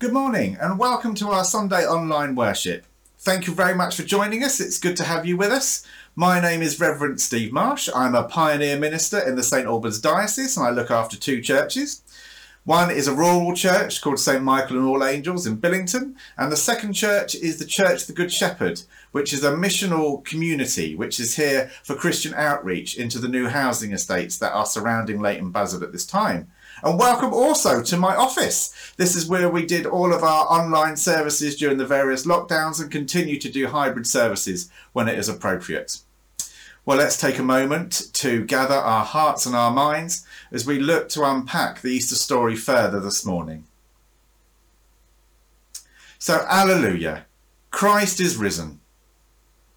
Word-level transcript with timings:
Good 0.00 0.14
morning 0.14 0.56
and 0.58 0.78
welcome 0.78 1.14
to 1.16 1.28
our 1.28 1.44
Sunday 1.44 1.86
online 1.86 2.34
worship. 2.34 2.86
Thank 3.18 3.46
you 3.46 3.52
very 3.52 3.74
much 3.74 3.96
for 3.96 4.02
joining 4.02 4.42
us. 4.42 4.58
It's 4.58 4.78
good 4.78 4.96
to 4.96 5.04
have 5.04 5.26
you 5.26 5.36
with 5.36 5.52
us. 5.52 5.86
My 6.16 6.40
name 6.40 6.62
is 6.62 6.80
Reverend 6.80 7.20
Steve 7.20 7.52
Marsh. 7.52 7.86
I'm 7.94 8.14
a 8.14 8.24
pioneer 8.24 8.78
minister 8.78 9.18
in 9.18 9.36
the 9.36 9.42
St 9.42 9.66
Albans 9.66 10.00
Diocese 10.00 10.56
and 10.56 10.66
I 10.66 10.70
look 10.70 10.90
after 10.90 11.18
two 11.18 11.42
churches. 11.42 12.00
One 12.64 12.90
is 12.90 13.08
a 13.08 13.14
rural 13.14 13.54
church 13.54 14.00
called 14.00 14.18
St 14.18 14.42
Michael 14.42 14.78
and 14.78 14.86
All 14.86 15.04
Angels 15.04 15.46
in 15.46 15.56
Billington, 15.56 16.16
and 16.38 16.50
the 16.50 16.56
second 16.56 16.94
church 16.94 17.34
is 17.34 17.58
the 17.58 17.66
Church 17.66 18.02
of 18.02 18.06
the 18.06 18.12
Good 18.14 18.32
Shepherd, 18.32 18.82
which 19.12 19.34
is 19.34 19.44
a 19.44 19.52
missional 19.52 20.24
community 20.24 20.94
which 20.94 21.20
is 21.20 21.36
here 21.36 21.70
for 21.82 21.94
Christian 21.94 22.32
outreach 22.32 22.96
into 22.96 23.18
the 23.18 23.28
new 23.28 23.48
housing 23.48 23.92
estates 23.92 24.38
that 24.38 24.52
are 24.52 24.64
surrounding 24.64 25.20
Leighton 25.20 25.50
Buzzard 25.50 25.82
at 25.82 25.92
this 25.92 26.06
time. 26.06 26.50
And 26.82 26.98
welcome 26.98 27.34
also 27.34 27.82
to 27.82 27.96
my 27.96 28.16
office. 28.16 28.74
This 28.96 29.14
is 29.14 29.28
where 29.28 29.48
we 29.48 29.66
did 29.66 29.86
all 29.86 30.12
of 30.14 30.22
our 30.22 30.46
online 30.46 30.96
services 30.96 31.56
during 31.56 31.76
the 31.76 31.86
various 31.86 32.26
lockdowns 32.26 32.80
and 32.80 32.90
continue 32.90 33.38
to 33.38 33.50
do 33.50 33.66
hybrid 33.66 34.06
services 34.06 34.70
when 34.92 35.08
it 35.08 35.18
is 35.18 35.28
appropriate. 35.28 35.98
Well, 36.86 36.96
let's 36.96 37.20
take 37.20 37.38
a 37.38 37.42
moment 37.42 38.12
to 38.14 38.44
gather 38.44 38.74
our 38.74 39.04
hearts 39.04 39.44
and 39.44 39.54
our 39.54 39.70
minds 39.70 40.26
as 40.50 40.66
we 40.66 40.78
look 40.78 41.08
to 41.10 41.24
unpack 41.24 41.80
the 41.80 41.90
Easter 41.90 42.14
story 42.14 42.56
further 42.56 43.00
this 43.00 43.24
morning. 43.26 43.64
So, 46.18 46.44
Alleluia. 46.48 47.26
Christ 47.70 48.20
is 48.20 48.36
risen. 48.36 48.80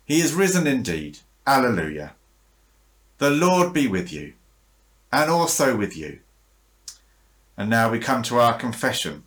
He 0.06 0.20
is 0.20 0.34
risen 0.34 0.66
indeed. 0.66 1.20
Alleluia. 1.46 2.16
The 3.20 3.30
Lord 3.30 3.74
be 3.74 3.88
with 3.88 4.12
you, 4.12 4.34
and 5.12 5.30
also 5.30 5.78
with 5.78 5.96
you. 5.96 6.20
And 7.58 7.70
now 7.70 7.92
we 7.92 8.00
come 8.00 8.24
to 8.24 8.40
our 8.40 8.58
confession. 8.58 9.24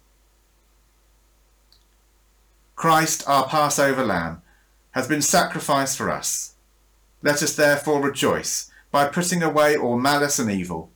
Christ, 2.75 3.25
our 3.26 3.48
Passover 3.48 4.04
lamb, 4.04 4.42
has 4.92 5.09
been 5.09 5.22
sacrificed 5.22 5.97
for 5.97 6.10
us. 6.10 6.54
Let 7.22 7.42
us 7.42 7.54
therefore 7.56 8.03
rejoice 8.03 8.71
by 8.91 9.09
putting 9.09 9.42
away 9.42 9.77
all 9.77 9.98
malice 9.98 10.39
and 10.39 10.50
evil, 10.50 10.91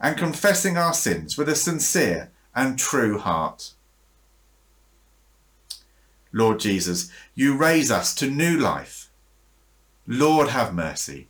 and 0.00 0.16
confessing 0.16 0.76
our 0.76 0.94
sins 0.94 1.38
with 1.38 1.48
a 1.48 1.54
sincere 1.54 2.30
and 2.54 2.78
true 2.78 3.18
heart. 3.18 3.72
Lord 6.32 6.60
Jesus, 6.60 7.10
you 7.34 7.56
raise 7.56 7.90
us 7.90 8.14
to 8.16 8.30
new 8.30 8.56
life. 8.56 9.10
Lord, 10.06 10.48
have 10.48 10.74
mercy. 10.74 11.28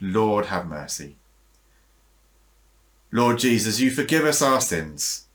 Lord, 0.00 0.46
have 0.46 0.66
mercy. 0.66 1.16
Lord 3.14 3.38
Jesus, 3.38 3.78
you 3.78 3.90
forgive 3.90 4.24
us 4.24 4.40
our 4.40 4.60
sins. 4.60 5.26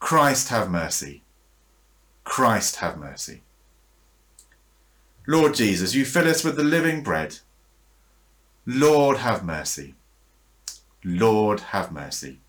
Christ, 0.00 0.48
have 0.48 0.68
mercy. 0.68 1.22
Christ, 2.24 2.76
have 2.76 2.98
mercy. 2.98 3.42
Lord 5.28 5.54
Jesus, 5.54 5.94
you 5.94 6.04
fill 6.04 6.28
us 6.28 6.42
with 6.42 6.56
the 6.56 6.64
living 6.64 7.04
bread. 7.04 7.38
Lord, 8.66 9.18
have 9.18 9.44
mercy. 9.44 9.94
Lord, 11.04 11.60
have 11.60 11.92
mercy. 11.92 12.40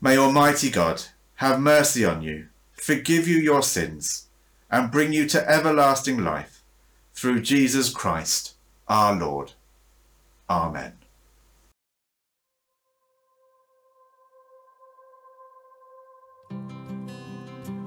May 0.00 0.16
Almighty 0.18 0.70
God 0.70 1.04
have 1.36 1.60
mercy 1.60 2.04
on 2.04 2.22
you, 2.22 2.48
forgive 2.72 3.28
you 3.28 3.36
your 3.36 3.62
sins, 3.62 4.26
and 4.68 4.90
bring 4.90 5.12
you 5.12 5.28
to 5.28 5.48
everlasting 5.48 6.24
life 6.24 6.64
through 7.14 7.42
Jesus 7.42 7.90
Christ, 7.90 8.54
our 8.88 9.14
Lord. 9.14 9.52
Amen. 10.48 10.99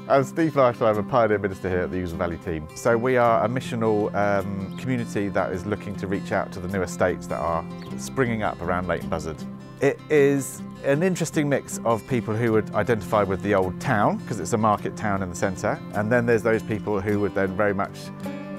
As 0.09 0.27
Steve 0.27 0.53
Marsh, 0.53 0.81
I'm 0.81 0.97
a 0.97 1.03
pioneer 1.03 1.39
minister 1.39 1.69
here 1.69 1.79
at 1.79 1.91
the 1.91 1.97
Ousel 1.97 2.17
Valley 2.17 2.38
team. 2.38 2.67
So 2.75 2.97
we 2.97 3.15
are 3.15 3.45
a 3.45 3.47
missional 3.47 4.13
um, 4.13 4.77
community 4.77 5.29
that 5.29 5.53
is 5.53 5.65
looking 5.65 5.95
to 5.95 6.07
reach 6.07 6.33
out 6.33 6.51
to 6.51 6.59
the 6.59 6.67
new 6.67 6.81
estates 6.81 7.25
that 7.27 7.39
are 7.39 7.63
springing 7.97 8.44
up 8.44 8.61
around 8.61 8.85
Leighton 8.85 9.07
Buzzard. 9.07 9.38
It 9.79 9.97
is 10.09 10.61
an 10.83 11.03
interesting 11.03 11.47
mix 11.47 11.79
of 11.85 12.05
people 12.07 12.35
who 12.35 12.51
would 12.51 12.75
identify 12.75 13.23
with 13.23 13.41
the 13.44 13.55
old 13.55 13.79
town, 13.79 14.17
because 14.17 14.41
it's 14.41 14.51
a 14.51 14.57
market 14.57 14.97
town 14.97 15.23
in 15.23 15.29
the 15.29 15.35
centre, 15.38 15.79
and 15.94 16.11
then 16.11 16.25
there's 16.25 16.44
those 16.44 16.63
people 16.63 17.00
who 17.00 17.21
would 17.21 17.33
then 17.33 17.55
very 17.55 17.73
much 17.73 17.97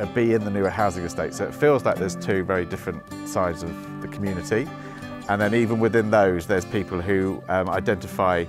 uh, 0.01 0.07
be 0.15 0.33
in 0.33 0.47
the 0.47 0.51
newer 0.51 0.71
housing 0.71 1.05
estate. 1.05 1.35
So 1.35 1.45
it 1.45 1.55
feels 1.55 1.85
like 1.85 1.97
there's 1.97 2.17
two 2.17 2.43
very 2.43 2.65
different 2.65 3.03
sides 3.29 3.63
of 3.63 4.01
the 4.01 4.09
community. 4.09 4.67
And 5.29 5.39
then 5.43 5.55
even 5.55 5.79
within 5.79 6.11
those, 6.11 6.47
there's 6.47 6.65
people 6.65 7.03
who 7.03 7.43
um, 7.51 7.69
identify 7.69 8.47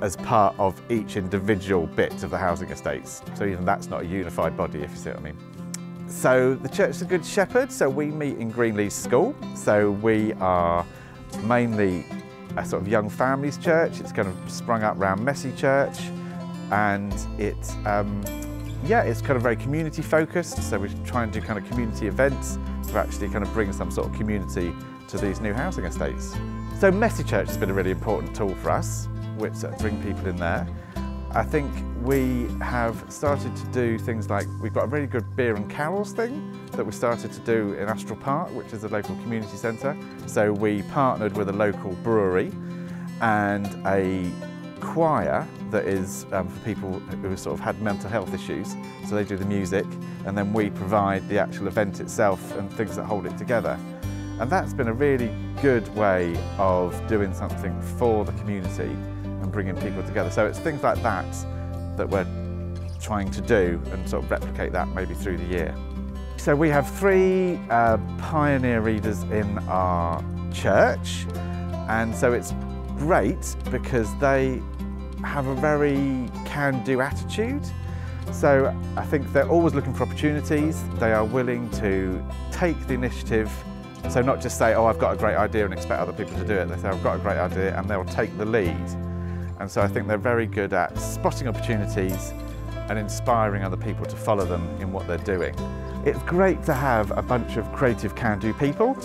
as 0.00 0.16
part 0.16 0.54
of 0.58 0.80
each 0.90 1.16
individual 1.16 1.86
bit 1.86 2.22
of 2.22 2.30
the 2.30 2.38
housing 2.38 2.68
estates. 2.70 3.22
So 3.34 3.44
even 3.44 3.64
that's 3.64 3.88
not 3.88 4.02
a 4.02 4.06
unified 4.06 4.56
body, 4.56 4.80
if 4.80 4.90
you 4.90 4.96
see 4.96 5.10
what 5.10 5.18
I 5.18 5.22
mean. 5.22 5.36
So 6.08 6.54
the 6.54 6.68
Church 6.68 6.90
of 6.90 6.98
the 7.00 7.04
Good 7.06 7.24
Shepherd, 7.24 7.72
so 7.72 7.90
we 7.90 8.06
meet 8.06 8.38
in 8.38 8.50
Greenleas 8.52 8.92
School. 8.92 9.34
So 9.54 9.90
we 9.90 10.32
are 10.34 10.86
mainly 11.42 12.06
a 12.56 12.64
sort 12.64 12.82
of 12.82 12.88
young 12.88 13.10
families 13.10 13.58
church. 13.58 14.00
It's 14.00 14.12
kind 14.12 14.28
of 14.28 14.50
sprung 14.50 14.82
up 14.82 14.98
around 14.98 15.24
Messy 15.24 15.52
Church 15.52 15.98
and 16.70 17.12
it, 17.38 17.56
um, 17.86 18.22
yeah, 18.84 19.02
it's 19.02 19.20
kind 19.20 19.36
of 19.36 19.42
very 19.42 19.56
community 19.56 20.02
focused. 20.02 20.62
So 20.62 20.78
we 20.78 20.88
try 21.04 21.22
and 21.24 21.32
do 21.32 21.40
kind 21.40 21.58
of 21.58 21.68
community 21.68 22.06
events 22.06 22.58
to 22.88 22.98
actually 22.98 23.28
kind 23.28 23.44
of 23.44 23.52
bring 23.52 23.72
some 23.72 23.90
sort 23.90 24.08
of 24.08 24.14
community 24.14 24.72
to 25.08 25.18
these 25.18 25.40
new 25.40 25.52
housing 25.52 25.84
estates. 25.84 26.36
So 26.78 26.90
Messy 26.90 27.24
Church 27.24 27.48
has 27.48 27.56
been 27.56 27.70
a 27.70 27.74
really 27.74 27.90
important 27.90 28.34
tool 28.34 28.54
for 28.56 28.70
us 28.70 29.08
which 29.36 29.54
bring 29.78 30.02
people 30.02 30.26
in 30.26 30.36
there. 30.36 30.66
I 31.36 31.42
think 31.42 31.70
we 32.02 32.46
have 32.62 33.04
started 33.12 33.54
to 33.56 33.66
do 33.66 33.98
things 33.98 34.30
like, 34.30 34.46
we've 34.62 34.72
got 34.72 34.84
a 34.84 34.86
really 34.86 35.06
good 35.06 35.36
beer 35.36 35.54
and 35.54 35.70
carols 35.70 36.12
thing 36.12 36.58
that 36.72 36.86
we 36.86 36.92
started 36.92 37.30
to 37.32 37.40
do 37.40 37.74
in 37.74 37.88
Astral 37.88 38.16
Park, 38.16 38.50
which 38.54 38.72
is 38.72 38.84
a 38.84 38.88
local 38.88 39.14
community 39.16 39.56
centre. 39.56 39.94
So 40.26 40.52
we 40.52 40.82
partnered 40.84 41.36
with 41.36 41.50
a 41.50 41.52
local 41.52 41.92
brewery 41.96 42.52
and 43.20 43.66
a 43.86 44.30
choir 44.80 45.46
that 45.70 45.84
is 45.84 46.24
um, 46.32 46.48
for 46.48 46.60
people 46.64 46.92
who 47.00 47.36
sort 47.36 47.52
of 47.52 47.60
had 47.60 47.82
mental 47.82 48.08
health 48.08 48.32
issues. 48.32 48.74
So 49.06 49.14
they 49.14 49.24
do 49.24 49.36
the 49.36 49.44
music 49.44 49.84
and 50.24 50.38
then 50.38 50.52
we 50.52 50.70
provide 50.70 51.28
the 51.28 51.38
actual 51.38 51.66
event 51.66 52.00
itself 52.00 52.56
and 52.56 52.72
things 52.72 52.96
that 52.96 53.04
hold 53.04 53.26
it 53.26 53.36
together. 53.36 53.78
And 54.40 54.50
that's 54.50 54.72
been 54.72 54.88
a 54.88 54.94
really 54.94 55.30
good 55.60 55.86
way 55.94 56.34
of 56.56 56.94
doing 57.08 57.34
something 57.34 57.78
for 57.98 58.24
the 58.24 58.32
community 58.32 58.96
bringing 59.56 59.76
people 59.76 60.02
together. 60.02 60.30
So 60.30 60.44
it's 60.44 60.58
things 60.58 60.82
like 60.82 61.02
that 61.02 61.24
that 61.96 62.06
we're 62.06 62.26
trying 63.00 63.30
to 63.30 63.40
do 63.40 63.80
and 63.90 64.06
sort 64.06 64.22
of 64.22 64.30
replicate 64.30 64.70
that 64.72 64.86
maybe 64.88 65.14
through 65.14 65.38
the 65.38 65.46
year. 65.46 65.74
So 66.36 66.54
we 66.54 66.68
have 66.68 66.86
three 66.98 67.58
uh, 67.70 67.96
pioneer 68.18 68.82
readers 68.82 69.22
in 69.22 69.58
our 69.60 70.22
church 70.52 71.24
and 71.88 72.14
so 72.14 72.34
it's 72.34 72.52
great 72.98 73.56
because 73.70 74.14
they 74.18 74.60
have 75.24 75.46
a 75.46 75.54
very 75.54 76.28
can-do 76.44 77.00
attitude. 77.00 77.64
So 78.32 78.76
I 78.98 79.06
think 79.06 79.32
they're 79.32 79.48
always 79.48 79.72
looking 79.72 79.94
for 79.94 80.02
opportunities. 80.02 80.84
They 80.98 81.14
are 81.14 81.24
willing 81.24 81.70
to 81.80 82.22
take 82.52 82.78
the 82.88 82.92
initiative. 82.92 83.50
So 84.10 84.20
not 84.20 84.42
just 84.42 84.58
say, 84.58 84.74
oh, 84.74 84.84
I've 84.84 84.98
got 84.98 85.14
a 85.14 85.16
great 85.16 85.36
idea 85.36 85.64
and 85.64 85.72
expect 85.72 85.98
other 85.98 86.12
people 86.12 86.36
to 86.36 86.44
do 86.44 86.52
it. 86.52 86.68
They 86.68 86.76
say, 86.76 86.88
I've 86.88 87.02
got 87.02 87.16
a 87.16 87.20
great 87.20 87.38
idea 87.38 87.74
and 87.78 87.88
they'll 87.88 88.04
take 88.04 88.36
the 88.36 88.44
lead. 88.44 88.86
And 89.58 89.70
so 89.70 89.80
I 89.80 89.88
think 89.88 90.06
they're 90.06 90.18
very 90.18 90.46
good 90.46 90.72
at 90.72 90.98
spotting 90.98 91.48
opportunities 91.48 92.32
and 92.88 92.98
inspiring 92.98 93.62
other 93.64 93.76
people 93.76 94.04
to 94.06 94.16
follow 94.16 94.44
them 94.44 94.68
in 94.80 94.92
what 94.92 95.06
they're 95.06 95.18
doing. 95.18 95.54
It's 96.04 96.22
great 96.22 96.62
to 96.64 96.74
have 96.74 97.10
a 97.18 97.22
bunch 97.22 97.56
of 97.56 97.72
creative 97.72 98.14
can-do 98.14 98.54
people. 98.54 98.96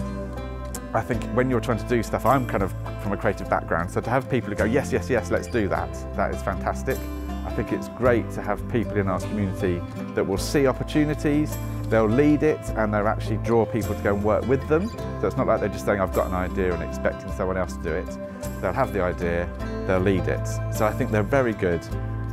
I 0.94 1.02
think 1.02 1.24
when 1.34 1.50
you're 1.50 1.62
trying 1.62 1.80
to 1.80 1.88
do 1.88 2.04
stuff, 2.04 2.26
I'm 2.26 2.46
kind 2.46 2.64
of 2.64 2.74
from 3.02 3.14
a 3.14 3.18
creative 3.18 3.50
background, 3.50 3.90
so 3.90 4.02
to 4.02 4.10
have 4.10 4.30
people 4.30 4.50
who 4.50 4.56
go, 4.56 4.66
yes, 4.66 4.92
yes, 4.92 5.10
yes, 5.10 5.32
let's 5.32 5.48
do 5.48 5.68
that, 5.70 5.92
that 6.16 6.36
is 6.36 6.44
fantastic. 6.44 6.98
I 7.46 7.50
think 7.52 7.72
it's 7.72 7.88
great 7.90 8.30
to 8.32 8.42
have 8.42 8.62
people 8.70 8.98
in 8.98 9.08
our 9.08 9.20
community 9.20 9.82
that 10.14 10.26
will 10.26 10.38
see 10.38 10.68
opportunities, 10.68 11.58
they'll 11.84 12.06
lead 12.06 12.44
it 12.44 12.60
and 12.76 12.94
they'll 12.94 13.08
actually 13.08 13.38
draw 13.38 13.66
people 13.66 13.96
to 13.96 14.02
go 14.02 14.14
and 14.14 14.24
work 14.24 14.46
with 14.48 14.66
them. 14.68 14.90
So 15.22 15.28
it's 15.28 15.38
not 15.38 15.48
like 15.48 15.60
they're 15.60 15.70
just 15.70 15.86
saying, 15.86 16.00
I've 16.00 16.14
got 16.14 16.28
an 16.28 16.34
idea 16.34 16.74
and 16.74 16.84
expecting 16.84 17.32
someone 17.32 17.58
else 17.58 17.76
to 17.78 17.84
do 17.84 17.94
it. 17.94 18.18
They'll 18.62 18.74
have 18.74 18.94
the 18.94 19.02
idea, 19.02 19.50
they'll 19.92 20.00
lead 20.00 20.28
it. 20.30 20.48
So 20.74 20.86
I 20.86 20.94
think 20.94 21.12
they're 21.12 21.22
very 21.22 21.52
good 21.52 21.86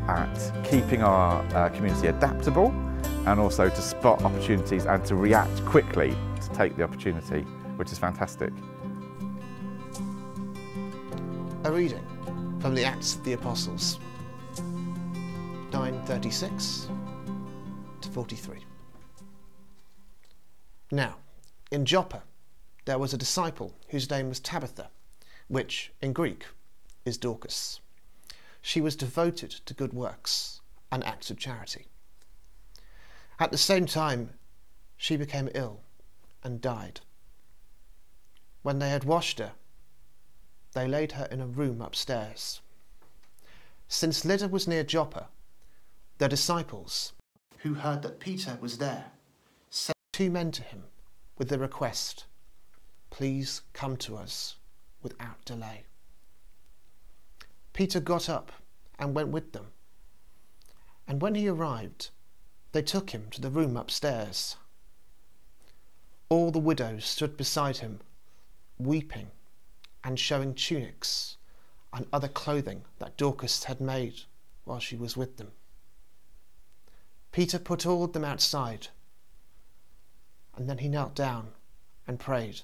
at 0.07 0.53
keeping 0.63 1.03
our 1.03 1.43
uh, 1.57 1.69
community 1.71 2.07
adaptable 2.07 2.69
and 3.27 3.41
also 3.41 3.69
to 3.69 3.83
spot 3.83 4.23
opportunities 4.23 4.87
and 4.87 5.05
to 5.07 5.17
react 5.17 5.65
quickly 5.65 6.17
to 6.41 6.49
take 6.51 6.77
the 6.77 6.85
opportunity, 6.85 7.41
which 7.77 7.91
is 7.91 7.99
fantastic. 7.99 8.53
A 11.65 11.73
reading 11.73 12.05
from 12.61 12.77
the 12.77 12.85
Acts 12.85 13.17
of 13.17 13.25
the 13.25 13.33
Apostles, 13.33 13.99
936 15.73 16.89
to 18.01 18.09
43. 18.09 18.59
Now, 20.93 21.17
in 21.73 21.85
Joppa, 21.85 22.23
there 22.85 23.01
was 23.01 23.13
a 23.13 23.19
disciple 23.19 23.75
whose 23.89 24.09
name 24.09 24.29
was 24.29 24.39
Tabitha, 24.39 24.91
which 25.49 25.93
in 26.01 26.13
Greek 26.13 26.45
is 27.09 27.19
Dorcas. 27.19 27.81
she 28.61 28.81
was 28.81 28.95
devoted 28.97 29.51
to 29.51 29.75
good 29.75 29.93
works 29.93 30.61
and 30.93 31.03
acts 31.05 31.31
of 31.31 31.39
charity. 31.39 31.87
At 33.41 33.51
the 33.51 33.59
same 33.59 33.87
time, 33.87 34.35
she 34.97 35.17
became 35.17 35.49
ill 35.55 35.81
and 36.45 36.61
died. 36.61 37.01
When 38.63 38.79
they 38.79 38.91
had 38.91 39.05
washed 39.05 39.39
her, 39.39 39.53
they 40.75 40.87
laid 40.87 41.13
her 41.13 41.25
in 41.31 41.41
a 41.41 41.47
room 41.47 41.81
upstairs. 41.81 42.61
Since 43.89 44.25
Lydda 44.25 44.49
was 44.49 44.69
near 44.69 44.85
Joppa, 44.85 45.29
the 46.19 46.29
disciples, 46.29 47.15
who 47.59 47.75
heard 47.75 48.03
that 48.03 48.21
Peter 48.21 48.59
was 48.61 48.79
there, 48.79 49.12
sent 49.71 49.97
two 50.12 50.31
men 50.31 50.50
to 50.53 50.62
him 50.62 50.85
with 51.38 51.49
the 51.49 51.59
request, 51.59 52.27
Please 53.11 53.62
come 53.73 53.97
to 53.97 54.17
us 54.17 54.57
without 55.03 55.45
delay. 55.45 55.85
Peter 57.78 58.00
got 58.00 58.28
up 58.28 58.50
and 58.99 59.14
went 59.14 59.28
with 59.28 59.52
them. 59.52 59.68
And 61.06 61.23
when 61.23 61.37
he 61.37 61.47
arrived, 61.47 62.11
they 62.73 62.82
took 62.82 63.11
him 63.11 63.30
to 63.30 63.40
the 63.40 63.52
room 63.52 63.76
upstairs. 63.76 64.56
All 66.28 66.50
the 66.50 66.58
widows 66.58 67.04
stood 67.04 67.37
beside 67.37 67.76
him, 67.76 68.00
weeping 68.78 69.30
and 70.02 70.18
showing 70.18 70.54
tunics 70.54 71.37
and 71.92 72.08
other 72.12 72.26
clothing 72.26 72.82
that 72.99 73.16
Dorcas 73.16 73.62
had 73.62 73.80
made 73.80 74.23
while 74.64 74.80
she 74.80 74.97
was 74.97 75.16
with 75.16 75.37
them. 75.37 75.52
Peter 77.30 77.61
put 77.61 77.87
all 77.87 78.02
of 78.02 78.12
them 78.12 78.25
outside, 78.25 78.88
and 80.56 80.68
then 80.68 80.78
he 80.78 80.88
knelt 80.88 81.14
down 81.14 81.52
and 82.08 82.18
prayed. 82.18 82.62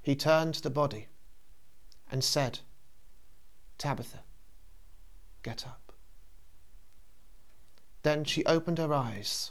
He 0.00 0.16
turned 0.16 0.54
to 0.54 0.62
the 0.62 0.70
body 0.70 1.08
and 2.10 2.24
said, 2.24 2.60
Tabitha, 3.82 4.20
get 5.42 5.66
up. 5.66 5.92
Then 8.04 8.22
she 8.22 8.44
opened 8.44 8.78
her 8.78 8.94
eyes, 8.94 9.50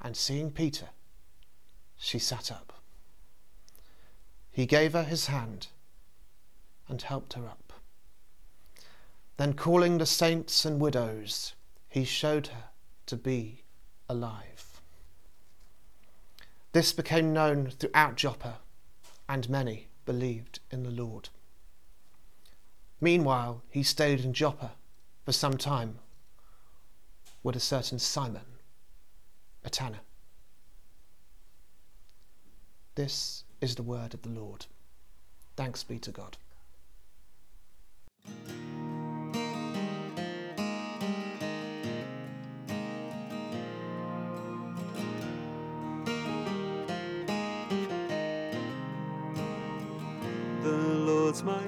and 0.00 0.16
seeing 0.16 0.50
Peter, 0.50 0.88
she 1.98 2.18
sat 2.18 2.50
up. 2.50 2.72
He 4.50 4.64
gave 4.64 4.94
her 4.94 5.02
his 5.02 5.26
hand 5.26 5.66
and 6.88 7.02
helped 7.02 7.34
her 7.34 7.46
up. 7.46 7.74
Then, 9.36 9.52
calling 9.52 9.98
the 9.98 10.06
saints 10.06 10.64
and 10.64 10.80
widows, 10.80 11.52
he 11.90 12.04
showed 12.04 12.46
her 12.46 12.70
to 13.04 13.16
be 13.18 13.64
alive. 14.08 14.80
This 16.72 16.94
became 16.94 17.34
known 17.34 17.68
throughout 17.68 18.16
Joppa, 18.16 18.60
and 19.28 19.50
many 19.50 19.88
believed 20.06 20.60
in 20.70 20.82
the 20.82 20.90
Lord. 20.90 21.28
Meanwhile, 23.04 23.62
he 23.68 23.82
stayed 23.82 24.20
in 24.20 24.32
Joppa 24.32 24.72
for 25.26 25.32
some 25.32 25.58
time 25.58 25.98
with 27.42 27.54
a 27.54 27.60
certain 27.60 27.98
Simon, 27.98 28.46
a 29.62 29.68
tanner. 29.68 30.00
This 32.94 33.44
is 33.60 33.74
the 33.74 33.82
word 33.82 34.14
of 34.14 34.22
the 34.22 34.30
Lord. 34.30 34.64
Thanks 35.54 35.84
be 35.84 35.98
to 35.98 36.10
God. 36.12 36.38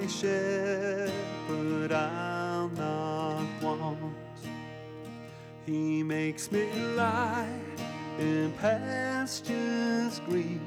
Shepherd, 0.07 1.91
I'll 1.91 2.69
not 2.69 3.45
want. 3.61 4.15
He 5.65 6.01
makes 6.03 6.51
me 6.51 6.71
lie 6.95 7.59
in 8.17 8.53
pastures 8.53 10.21
green. 10.25 10.61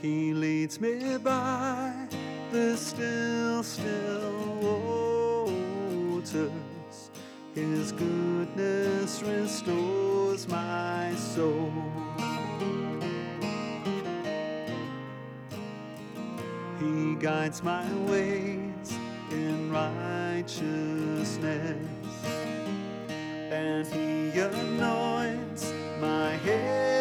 He 0.00 0.32
leads 0.32 0.80
me 0.80 1.18
by 1.18 2.08
the 2.50 2.76
still, 2.76 3.62
still 3.62 5.44
waters. 6.14 7.10
His 7.54 7.92
goodness 7.92 9.22
restores 9.22 10.48
my 10.48 11.14
soul. 11.16 12.07
Guides 17.18 17.62
my 17.64 17.84
ways 18.04 18.92
in 19.30 19.72
righteousness, 19.72 21.36
and 23.50 23.86
He 23.86 24.38
anoints 24.38 25.72
my 26.00 26.32
head 26.36 26.97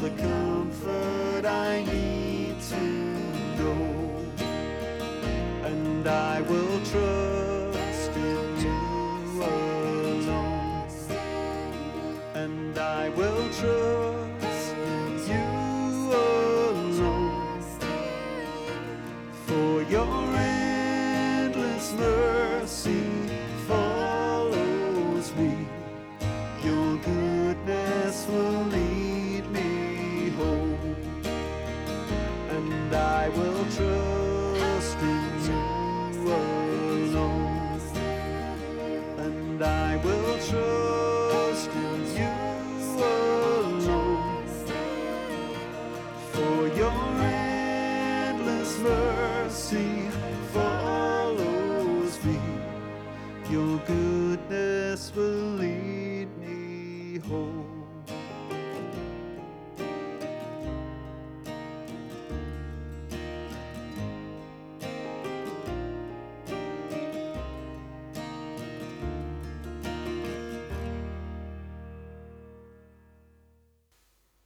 the 0.00 0.10
comfort 0.10 1.44
I 1.44 1.84
need 1.84 2.58
to 2.70 2.80
know. 3.58 4.24
And 5.64 6.08
I 6.08 6.40
will 6.40 6.80
trust 6.86 7.19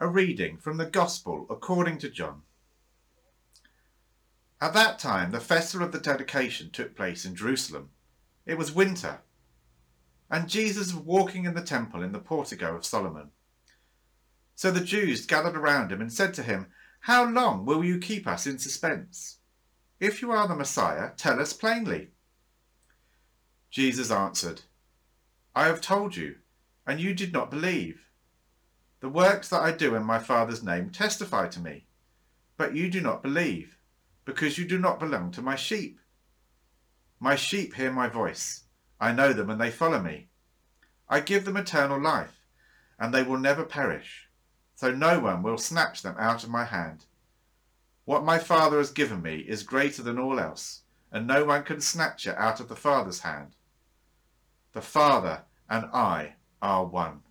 A 0.05 0.07
reading 0.07 0.59
from 0.59 0.77
the 0.77 0.85
Gospel 0.85 1.47
according 1.49 1.97
to 2.01 2.11
John. 2.11 2.43
At 4.61 4.75
that 4.75 4.99
time, 4.99 5.31
the 5.31 5.41
festival 5.41 5.87
of 5.87 5.93
the 5.93 5.99
dedication 5.99 6.69
took 6.71 6.95
place 6.95 7.25
in 7.25 7.35
Jerusalem. 7.35 7.89
It 8.45 8.59
was 8.59 8.71
winter, 8.71 9.23
and 10.31 10.47
Jesus 10.47 10.93
was 10.93 11.03
walking 11.03 11.47
in 11.47 11.55
the 11.55 11.63
temple 11.63 12.03
in 12.03 12.13
the 12.13 12.19
portico 12.19 12.77
of 12.77 12.85
Solomon. 12.85 13.31
So 14.55 14.71
the 14.71 14.85
Jews 14.85 15.25
gathered 15.25 15.57
around 15.57 15.91
him 15.91 16.03
and 16.03 16.13
said 16.13 16.35
to 16.35 16.43
him, 16.43 16.67
How 17.01 17.25
long 17.25 17.65
will 17.65 17.83
you 17.83 17.99
keep 17.99 18.27
us 18.27 18.47
in 18.47 18.59
suspense? 18.59 19.39
If 20.01 20.21
you 20.21 20.31
are 20.33 20.47
the 20.47 20.55
Messiah, 20.55 21.13
tell 21.17 21.41
us 21.41 21.55
plainly. 21.55 22.09
Jesus 23.71 24.11
answered, 24.11 24.61
I 25.57 25.65
have 25.65 25.81
told 25.81 26.15
you, 26.15 26.35
and 26.87 27.01
you 27.01 27.15
did 27.15 27.33
not 27.33 27.51
believe. 27.51 28.04
The 29.05 29.11
works 29.11 29.51
that 29.51 29.61
I 29.61 29.71
do 29.71 29.95
in 29.97 30.03
my 30.03 30.19
Father's 30.19 30.63
name 30.63 30.89
testify 30.89 31.49
to 31.49 31.61
me, 31.61 31.85
but 32.57 32.75
you 32.75 32.89
do 32.89 33.03
not 33.03 33.23
believe, 33.23 33.77
because 34.25 34.57
you 34.57 34.65
do 34.65 34.79
not 34.79 34.99
belong 34.99 35.31
to 35.33 35.43
my 35.43 35.57
sheep. 35.57 36.01
My 37.21 37.37
sheep 37.37 37.75
hear 37.75 37.93
my 37.93 38.09
voice. 38.09 38.63
I 38.99 39.13
know 39.13 39.35
them 39.35 39.51
and 39.51 39.61
they 39.61 39.71
follow 39.71 40.01
me. 40.01 40.31
I 41.07 41.21
give 41.21 41.45
them 41.45 41.59
eternal 41.59 42.01
life, 42.01 42.47
and 42.99 43.13
they 43.13 43.23
will 43.23 43.37
never 43.37 43.63
perish, 43.67 44.31
so 44.75 44.91
no 44.91 45.21
one 45.21 45.43
will 45.43 45.59
snatch 45.59 46.01
them 46.01 46.17
out 46.19 46.43
of 46.43 46.49
my 46.49 46.65
hand. 46.65 47.05
What 48.07 48.25
my 48.25 48.39
Father 48.39 48.79
has 48.79 48.91
given 48.91 49.21
me 49.21 49.41
is 49.41 49.65
greater 49.65 50.03
than 50.03 50.19
all 50.19 50.41
else, 50.41 50.81
and 51.13 51.27
no 51.27 51.45
one 51.45 51.65
can 51.65 51.83
snatch 51.83 52.27
it 52.27 52.39
out 52.39 52.59
of 52.59 52.71
the 52.71 52.75
Father's 52.75 53.21
hand. 53.21 53.55
The 54.73 54.81
Father 54.81 55.43
and 55.69 55.85
I 55.93 56.37
are 56.63 56.87
one. 56.87 57.24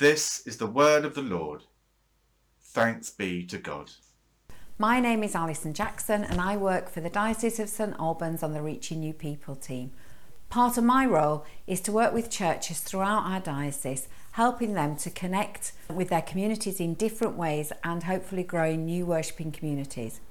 This 0.00 0.46
is 0.46 0.56
the 0.56 0.66
word 0.66 1.04
of 1.04 1.14
the 1.14 1.20
Lord. 1.20 1.64
Thanks 2.58 3.10
be 3.10 3.44
to 3.44 3.58
God. 3.58 3.90
My 4.78 4.98
name 4.98 5.22
is 5.22 5.34
Alison 5.34 5.74
Jackson 5.74 6.24
and 6.24 6.40
I 6.40 6.56
work 6.56 6.88
for 6.88 7.02
the 7.02 7.10
Diocese 7.10 7.60
of 7.60 7.68
St 7.68 7.94
Albans 7.98 8.42
on 8.42 8.54
the 8.54 8.62
Reaching 8.62 9.00
New 9.00 9.12
People 9.12 9.56
team. 9.56 9.90
Part 10.48 10.78
of 10.78 10.84
my 10.84 11.04
role 11.04 11.44
is 11.66 11.82
to 11.82 11.92
work 11.92 12.14
with 12.14 12.30
churches 12.30 12.80
throughout 12.80 13.30
our 13.30 13.40
diocese, 13.40 14.08
helping 14.32 14.72
them 14.72 14.96
to 14.96 15.10
connect 15.10 15.72
with 15.90 16.08
their 16.08 16.22
communities 16.22 16.80
in 16.80 16.94
different 16.94 17.36
ways 17.36 17.70
and 17.84 18.04
hopefully 18.04 18.42
growing 18.42 18.86
new 18.86 19.04
worshipping 19.04 19.52
communities. 19.52 20.22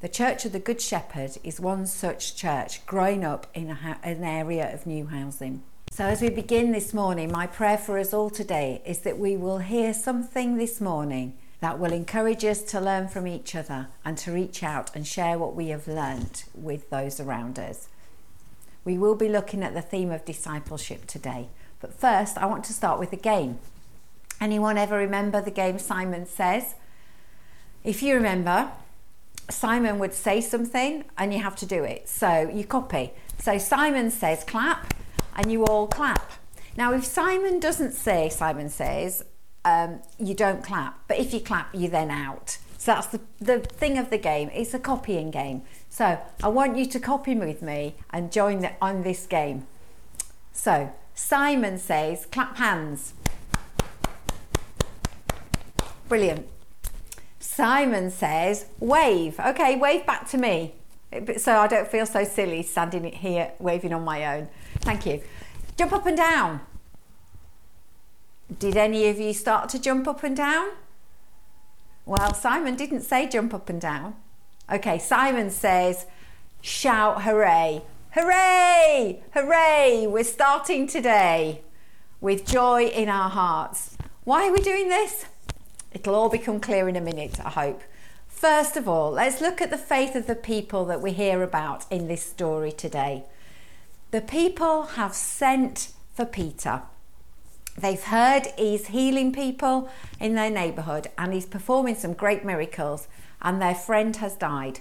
The 0.00 0.08
Church 0.08 0.44
of 0.44 0.50
the 0.50 0.58
Good 0.58 0.80
Shepherd 0.80 1.38
is 1.44 1.60
one 1.60 1.86
such 1.86 2.34
church 2.34 2.84
growing 2.86 3.24
up 3.24 3.46
in 3.54 3.70
a, 3.70 4.00
an 4.02 4.24
area 4.24 4.74
of 4.74 4.84
new 4.84 5.06
housing. 5.06 5.62
So, 5.94 6.06
as 6.06 6.22
we 6.22 6.30
begin 6.30 6.72
this 6.72 6.94
morning, 6.94 7.30
my 7.30 7.46
prayer 7.46 7.76
for 7.76 7.98
us 7.98 8.14
all 8.14 8.30
today 8.30 8.80
is 8.86 9.00
that 9.00 9.18
we 9.18 9.36
will 9.36 9.58
hear 9.58 9.92
something 9.92 10.56
this 10.56 10.80
morning 10.80 11.36
that 11.60 11.78
will 11.78 11.92
encourage 11.92 12.46
us 12.46 12.62
to 12.62 12.80
learn 12.80 13.08
from 13.08 13.26
each 13.26 13.54
other 13.54 13.88
and 14.02 14.16
to 14.16 14.32
reach 14.32 14.62
out 14.62 14.90
and 14.96 15.06
share 15.06 15.38
what 15.38 15.54
we 15.54 15.68
have 15.68 15.86
learnt 15.86 16.46
with 16.54 16.88
those 16.88 17.20
around 17.20 17.58
us. 17.58 17.88
We 18.86 18.96
will 18.96 19.14
be 19.14 19.28
looking 19.28 19.62
at 19.62 19.74
the 19.74 19.82
theme 19.82 20.10
of 20.10 20.24
discipleship 20.24 21.06
today, 21.06 21.48
but 21.78 21.92
first 21.92 22.38
I 22.38 22.46
want 22.46 22.64
to 22.64 22.72
start 22.72 22.98
with 22.98 23.12
a 23.12 23.16
game. 23.16 23.58
Anyone 24.40 24.78
ever 24.78 24.96
remember 24.96 25.42
the 25.42 25.50
game 25.50 25.78
Simon 25.78 26.24
Says? 26.24 26.74
If 27.84 28.02
you 28.02 28.14
remember, 28.14 28.72
Simon 29.50 29.98
would 29.98 30.14
say 30.14 30.40
something 30.40 31.04
and 31.18 31.34
you 31.34 31.42
have 31.42 31.56
to 31.56 31.66
do 31.66 31.84
it. 31.84 32.08
So 32.08 32.48
you 32.50 32.64
copy. 32.64 33.10
So 33.38 33.58
Simon 33.58 34.10
says 34.10 34.42
clap 34.42 34.94
and 35.36 35.50
you 35.50 35.64
all 35.64 35.86
clap. 35.86 36.32
Now, 36.76 36.92
if 36.94 37.04
Simon 37.04 37.60
doesn't 37.60 37.92
say 37.92 38.28
Simon 38.28 38.68
says, 38.68 39.24
um, 39.64 40.00
you 40.18 40.34
don't 40.34 40.62
clap. 40.62 41.06
But 41.08 41.18
if 41.18 41.32
you 41.32 41.40
clap, 41.40 41.68
you're 41.72 41.90
then 41.90 42.10
out. 42.10 42.58
So 42.78 42.92
that's 42.92 43.06
the, 43.08 43.20
the 43.40 43.60
thing 43.60 43.98
of 43.98 44.10
the 44.10 44.18
game. 44.18 44.50
It's 44.52 44.74
a 44.74 44.78
copying 44.78 45.30
game. 45.30 45.62
So 45.88 46.18
I 46.42 46.48
want 46.48 46.76
you 46.76 46.86
to 46.86 46.98
copy 46.98 47.34
with 47.34 47.62
me 47.62 47.94
and 48.10 48.32
join 48.32 48.60
the, 48.60 48.72
on 48.80 49.02
this 49.02 49.26
game. 49.26 49.66
So 50.52 50.92
Simon 51.14 51.78
says, 51.78 52.26
clap 52.26 52.56
hands. 52.56 53.14
Brilliant. 56.08 56.48
Simon 57.38 58.10
says, 58.10 58.66
wave. 58.80 59.38
Okay, 59.38 59.76
wave 59.76 60.04
back 60.06 60.28
to 60.30 60.38
me. 60.38 60.74
So 61.36 61.56
I 61.56 61.66
don't 61.66 61.88
feel 61.88 62.06
so 62.06 62.24
silly 62.24 62.62
standing 62.62 63.04
here 63.04 63.52
waving 63.58 63.92
on 63.92 64.04
my 64.04 64.36
own. 64.36 64.48
Thank 64.80 65.06
you. 65.06 65.22
Jump 65.76 65.92
up 65.92 66.06
and 66.06 66.16
down. 66.16 66.60
Did 68.58 68.76
any 68.76 69.08
of 69.08 69.18
you 69.18 69.32
start 69.32 69.68
to 69.70 69.78
jump 69.80 70.06
up 70.06 70.22
and 70.22 70.36
down? 70.36 70.70
Well, 72.04 72.34
Simon 72.34 72.74
didn't 72.76 73.02
say 73.02 73.28
jump 73.28 73.54
up 73.54 73.68
and 73.68 73.80
down. 73.80 74.16
Okay, 74.70 74.98
Simon 74.98 75.50
says, 75.50 76.06
shout 76.60 77.22
hooray. 77.22 77.82
Hooray! 78.12 79.22
Hooray! 79.32 80.06
We're 80.06 80.24
starting 80.24 80.86
today 80.86 81.62
with 82.20 82.46
joy 82.46 82.86
in 82.86 83.08
our 83.08 83.30
hearts. 83.30 83.96
Why 84.24 84.48
are 84.48 84.52
we 84.52 84.60
doing 84.60 84.88
this? 84.88 85.26
It'll 85.92 86.14
all 86.14 86.28
become 86.28 86.60
clear 86.60 86.88
in 86.88 86.96
a 86.96 87.00
minute, 87.00 87.38
I 87.44 87.50
hope. 87.50 87.82
First 88.42 88.76
of 88.76 88.88
all, 88.88 89.12
let's 89.12 89.40
look 89.40 89.60
at 89.60 89.70
the 89.70 89.78
faith 89.78 90.16
of 90.16 90.26
the 90.26 90.34
people 90.34 90.84
that 90.86 91.00
we 91.00 91.12
hear 91.12 91.44
about 91.44 91.84
in 91.92 92.08
this 92.08 92.26
story 92.26 92.72
today. 92.72 93.22
The 94.10 94.20
people 94.20 94.82
have 94.82 95.14
sent 95.14 95.92
for 96.12 96.24
Peter. 96.24 96.82
They've 97.78 98.02
heard 98.02 98.48
he's 98.58 98.88
healing 98.88 99.30
people 99.30 99.88
in 100.18 100.34
their 100.34 100.50
neighbourhood 100.50 101.06
and 101.16 101.32
he's 101.32 101.46
performing 101.46 101.94
some 101.94 102.14
great 102.14 102.44
miracles, 102.44 103.06
and 103.40 103.62
their 103.62 103.76
friend 103.76 104.16
has 104.16 104.34
died. 104.34 104.80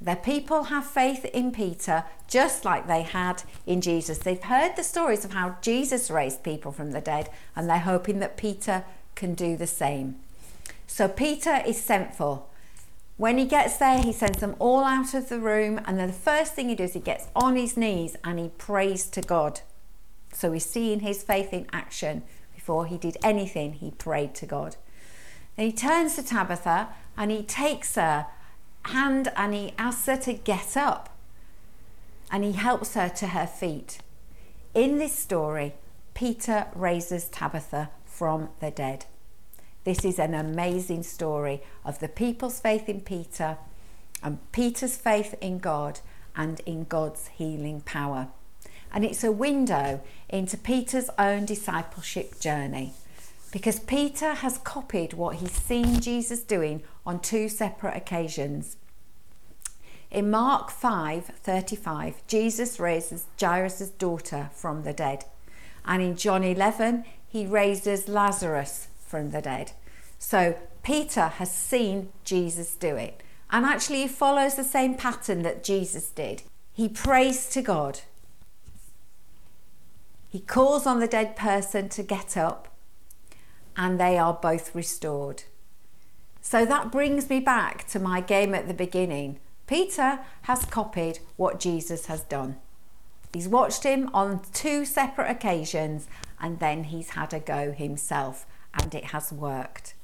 The 0.00 0.14
people 0.14 0.62
have 0.64 0.86
faith 0.86 1.24
in 1.24 1.50
Peter 1.50 2.04
just 2.28 2.64
like 2.64 2.86
they 2.86 3.02
had 3.02 3.42
in 3.66 3.80
Jesus. 3.80 4.18
They've 4.18 4.40
heard 4.40 4.76
the 4.76 4.84
stories 4.84 5.24
of 5.24 5.32
how 5.32 5.56
Jesus 5.62 6.12
raised 6.12 6.44
people 6.44 6.70
from 6.70 6.92
the 6.92 7.00
dead, 7.00 7.28
and 7.56 7.68
they're 7.68 7.80
hoping 7.80 8.20
that 8.20 8.36
Peter 8.36 8.84
can 9.16 9.34
do 9.34 9.56
the 9.56 9.66
same. 9.66 10.14
So 10.86 11.08
Peter 11.08 11.60
is 11.66 11.82
sent 11.82 12.14
for. 12.14 12.44
When 13.22 13.38
he 13.38 13.44
gets 13.44 13.76
there, 13.76 14.02
he 14.02 14.10
sends 14.10 14.40
them 14.40 14.56
all 14.58 14.82
out 14.82 15.14
of 15.14 15.28
the 15.28 15.38
room, 15.38 15.80
and 15.86 15.96
then 15.96 16.08
the 16.08 16.12
first 16.12 16.54
thing 16.54 16.68
he 16.68 16.74
does, 16.74 16.94
he 16.94 16.98
gets 16.98 17.28
on 17.36 17.54
his 17.54 17.76
knees 17.76 18.16
and 18.24 18.36
he 18.36 18.48
prays 18.48 19.06
to 19.10 19.20
God. 19.20 19.60
So 20.32 20.50
we're 20.50 20.58
seeing 20.58 20.98
his 20.98 21.22
faith 21.22 21.52
in 21.52 21.68
action. 21.72 22.24
Before 22.52 22.84
he 22.84 22.98
did 22.98 23.16
anything, 23.22 23.74
he 23.74 23.92
prayed 23.92 24.34
to 24.34 24.46
God. 24.46 24.74
Then 25.54 25.66
he 25.66 25.72
turns 25.72 26.16
to 26.16 26.24
Tabitha 26.24 26.88
and 27.16 27.30
he 27.30 27.44
takes 27.44 27.94
her 27.94 28.26
hand 28.86 29.30
and 29.36 29.54
he 29.54 29.72
asks 29.78 30.06
her 30.06 30.16
to 30.16 30.34
get 30.34 30.76
up 30.76 31.16
and 32.28 32.42
he 32.42 32.50
helps 32.50 32.94
her 32.94 33.08
to 33.08 33.28
her 33.28 33.46
feet. 33.46 33.98
In 34.74 34.98
this 34.98 35.16
story, 35.16 35.74
Peter 36.14 36.66
raises 36.74 37.28
Tabitha 37.28 37.90
from 38.04 38.48
the 38.58 38.72
dead. 38.72 39.06
This 39.84 40.04
is 40.04 40.18
an 40.18 40.34
amazing 40.34 41.02
story 41.02 41.62
of 41.84 41.98
the 41.98 42.08
people's 42.08 42.60
faith 42.60 42.88
in 42.88 43.00
Peter 43.00 43.58
and 44.22 44.38
Peter's 44.52 44.96
faith 44.96 45.34
in 45.40 45.58
God 45.58 46.00
and 46.36 46.60
in 46.60 46.84
God's 46.84 47.28
healing 47.28 47.80
power 47.80 48.28
and 48.92 49.04
it's 49.04 49.24
a 49.24 49.32
window 49.32 50.00
into 50.28 50.56
Peter's 50.56 51.08
own 51.18 51.46
discipleship 51.46 52.38
journey 52.38 52.92
because 53.50 53.80
Peter 53.80 54.34
has 54.34 54.58
copied 54.58 55.14
what 55.14 55.36
he's 55.36 55.52
seen 55.52 56.00
Jesus 56.00 56.40
doing 56.40 56.82
on 57.06 57.20
two 57.20 57.48
separate 57.48 57.96
occasions. 57.96 58.76
In 60.10 60.30
Mark 60.30 60.70
5:35, 60.70 62.26
Jesus 62.26 62.78
raises 62.78 63.26
Jairus' 63.40 63.90
daughter 63.90 64.50
from 64.54 64.82
the 64.82 64.92
dead. 64.92 65.24
And 65.84 66.02
in 66.02 66.16
John 66.16 66.44
11, 66.44 67.04
he 67.26 67.46
raises 67.46 68.08
Lazarus 68.08 68.88
from 69.12 69.30
the 69.30 69.40
dead. 69.40 69.72
So 70.18 70.56
Peter 70.82 71.28
has 71.28 71.54
seen 71.54 72.08
Jesus 72.24 72.74
do 72.74 72.96
it. 72.96 73.22
And 73.50 73.66
actually, 73.66 74.02
he 74.02 74.08
follows 74.08 74.54
the 74.54 74.64
same 74.64 74.94
pattern 74.94 75.42
that 75.42 75.62
Jesus 75.62 76.08
did. 76.08 76.42
He 76.72 76.88
prays 76.88 77.50
to 77.50 77.62
God 77.62 78.00
he 80.32 80.40
calls 80.40 80.86
on 80.86 80.98
the 80.98 81.06
dead 81.06 81.36
person 81.36 81.90
to 81.90 82.02
get 82.02 82.38
up, 82.38 82.74
and 83.76 84.00
they 84.00 84.16
are 84.16 84.32
both 84.32 84.74
restored. 84.74 85.42
So 86.40 86.64
that 86.64 86.90
brings 86.90 87.28
me 87.28 87.38
back 87.38 87.86
to 87.88 87.98
my 87.98 88.22
game 88.22 88.54
at 88.54 88.66
the 88.66 88.72
beginning. 88.72 89.40
Peter 89.66 90.20
has 90.42 90.64
copied 90.64 91.18
what 91.36 91.60
Jesus 91.60 92.06
has 92.06 92.22
done. 92.22 92.56
He's 93.34 93.46
watched 93.46 93.82
him 93.82 94.08
on 94.14 94.40
two 94.54 94.86
separate 94.86 95.30
occasions 95.30 96.08
and 96.40 96.60
then 96.60 96.84
he's 96.84 97.10
had 97.10 97.34
a 97.34 97.38
go 97.38 97.72
himself, 97.72 98.46
and 98.74 98.94
it 98.94 99.06
has 99.06 99.32
worked. 99.32 99.94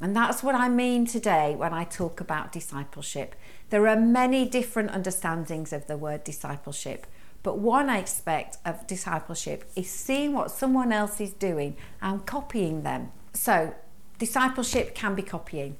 And 0.00 0.14
that's 0.14 0.42
what 0.42 0.54
I 0.54 0.68
mean 0.68 1.06
today 1.06 1.54
when 1.56 1.72
I 1.72 1.84
talk 1.84 2.20
about 2.20 2.52
discipleship. 2.52 3.34
There 3.70 3.88
are 3.88 3.96
many 3.96 4.44
different 4.48 4.90
understandings 4.90 5.72
of 5.72 5.86
the 5.86 5.96
word 5.96 6.24
discipleship, 6.24 7.06
but 7.42 7.58
one 7.58 7.88
aspect 7.88 8.58
of 8.64 8.86
discipleship 8.86 9.70
is 9.76 9.90
seeing 9.90 10.32
what 10.32 10.50
someone 10.50 10.92
else 10.92 11.20
is 11.20 11.32
doing 11.32 11.76
and 12.02 12.26
copying 12.26 12.82
them. 12.82 13.12
So, 13.32 13.74
discipleship 14.18 14.94
can 14.94 15.14
be 15.14 15.22
copying. 15.22 15.76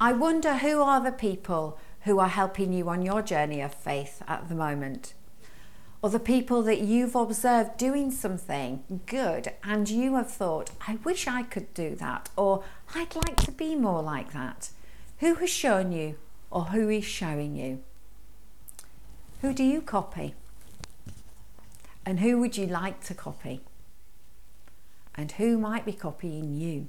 I 0.00 0.12
wonder 0.12 0.56
who 0.56 0.82
are 0.82 1.00
the 1.00 1.12
people 1.12 1.78
who 2.02 2.18
are 2.18 2.28
helping 2.28 2.72
you 2.72 2.88
on 2.88 3.02
your 3.02 3.22
journey 3.22 3.60
of 3.60 3.74
faith 3.74 4.22
at 4.26 4.48
the 4.48 4.54
moment? 4.54 5.14
Or 6.02 6.10
the 6.10 6.18
people 6.18 6.62
that 6.64 6.80
you've 6.80 7.14
observed 7.14 7.76
doing 7.76 8.10
something 8.10 8.82
good 9.06 9.52
and 9.62 9.88
you 9.88 10.16
have 10.16 10.30
thought, 10.30 10.72
I 10.88 10.98
wish 11.04 11.28
I 11.28 11.44
could 11.44 11.72
do 11.74 11.94
that, 11.94 12.28
or 12.36 12.64
I'd 12.92 13.14
like 13.14 13.36
to 13.36 13.52
be 13.52 13.76
more 13.76 14.02
like 14.02 14.32
that. 14.32 14.70
Who 15.20 15.36
has 15.36 15.48
shown 15.48 15.92
you, 15.92 16.16
or 16.50 16.64
who 16.66 16.88
is 16.88 17.04
showing 17.04 17.54
you? 17.54 17.82
Who 19.42 19.54
do 19.54 19.62
you 19.62 19.80
copy? 19.80 20.34
And 22.04 22.18
who 22.18 22.40
would 22.40 22.56
you 22.56 22.66
like 22.66 23.04
to 23.04 23.14
copy? 23.14 23.60
And 25.14 25.30
who 25.32 25.56
might 25.56 25.84
be 25.84 25.92
copying 25.92 26.52
you? 26.52 26.88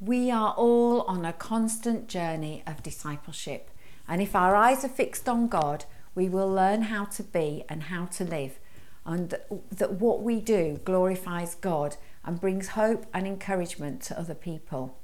We 0.00 0.30
are 0.30 0.52
all 0.52 1.00
on 1.02 1.24
a 1.24 1.32
constant 1.32 2.08
journey 2.08 2.62
of 2.66 2.82
discipleship. 2.82 3.70
And 4.06 4.20
if 4.20 4.36
our 4.36 4.54
eyes 4.54 4.84
are 4.84 4.88
fixed 4.88 5.30
on 5.30 5.48
God, 5.48 5.86
we 6.16 6.28
will 6.28 6.50
learn 6.50 6.82
how 6.82 7.04
to 7.04 7.22
be 7.22 7.62
and 7.68 7.84
how 7.84 8.06
to 8.06 8.24
live. 8.24 8.58
And 9.04 9.38
that 9.70 9.92
what 9.92 10.22
we 10.22 10.40
do 10.40 10.80
glorifies 10.84 11.54
God 11.54 11.96
and 12.24 12.40
brings 12.40 12.68
hope 12.68 13.06
and 13.14 13.24
encouragement 13.24 14.02
to 14.02 14.18
other 14.18 14.34
people. 14.34 14.98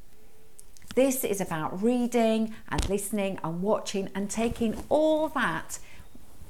This 0.97 1.23
is 1.23 1.41
about 1.41 1.81
reading 1.81 2.55
and 2.69 2.89
listening 2.89 3.39
and 3.45 3.63
watching 3.63 4.11
and 4.15 4.29
taking 4.29 4.83
all 4.89 5.29
that 5.29 5.79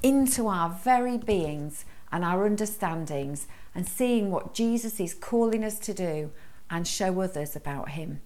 into 0.01 0.47
our 0.47 0.69
very 0.69 1.17
beings 1.17 1.85
and 2.11 2.23
our 2.23 2.45
understandings 2.45 3.47
and 3.75 3.87
seeing 3.87 4.31
what 4.31 4.53
Jesus 4.53 4.99
is 4.99 5.13
calling 5.13 5.63
us 5.63 5.77
to 5.79 5.93
do 5.93 6.31
and 6.69 6.87
show 6.87 7.21
others 7.21 7.55
about 7.55 7.89
Him. 7.89 8.21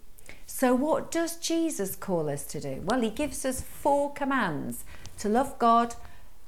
So, 0.45 0.73
what 0.73 1.11
does 1.11 1.37
Jesus 1.37 1.95
call 1.95 2.29
us 2.29 2.45
to 2.47 2.59
do? 2.59 2.81
Well, 2.85 3.01
He 3.01 3.09
gives 3.09 3.45
us 3.45 3.61
four 3.61 4.13
commands 4.13 4.85
to 5.19 5.29
love 5.29 5.59
God, 5.59 5.95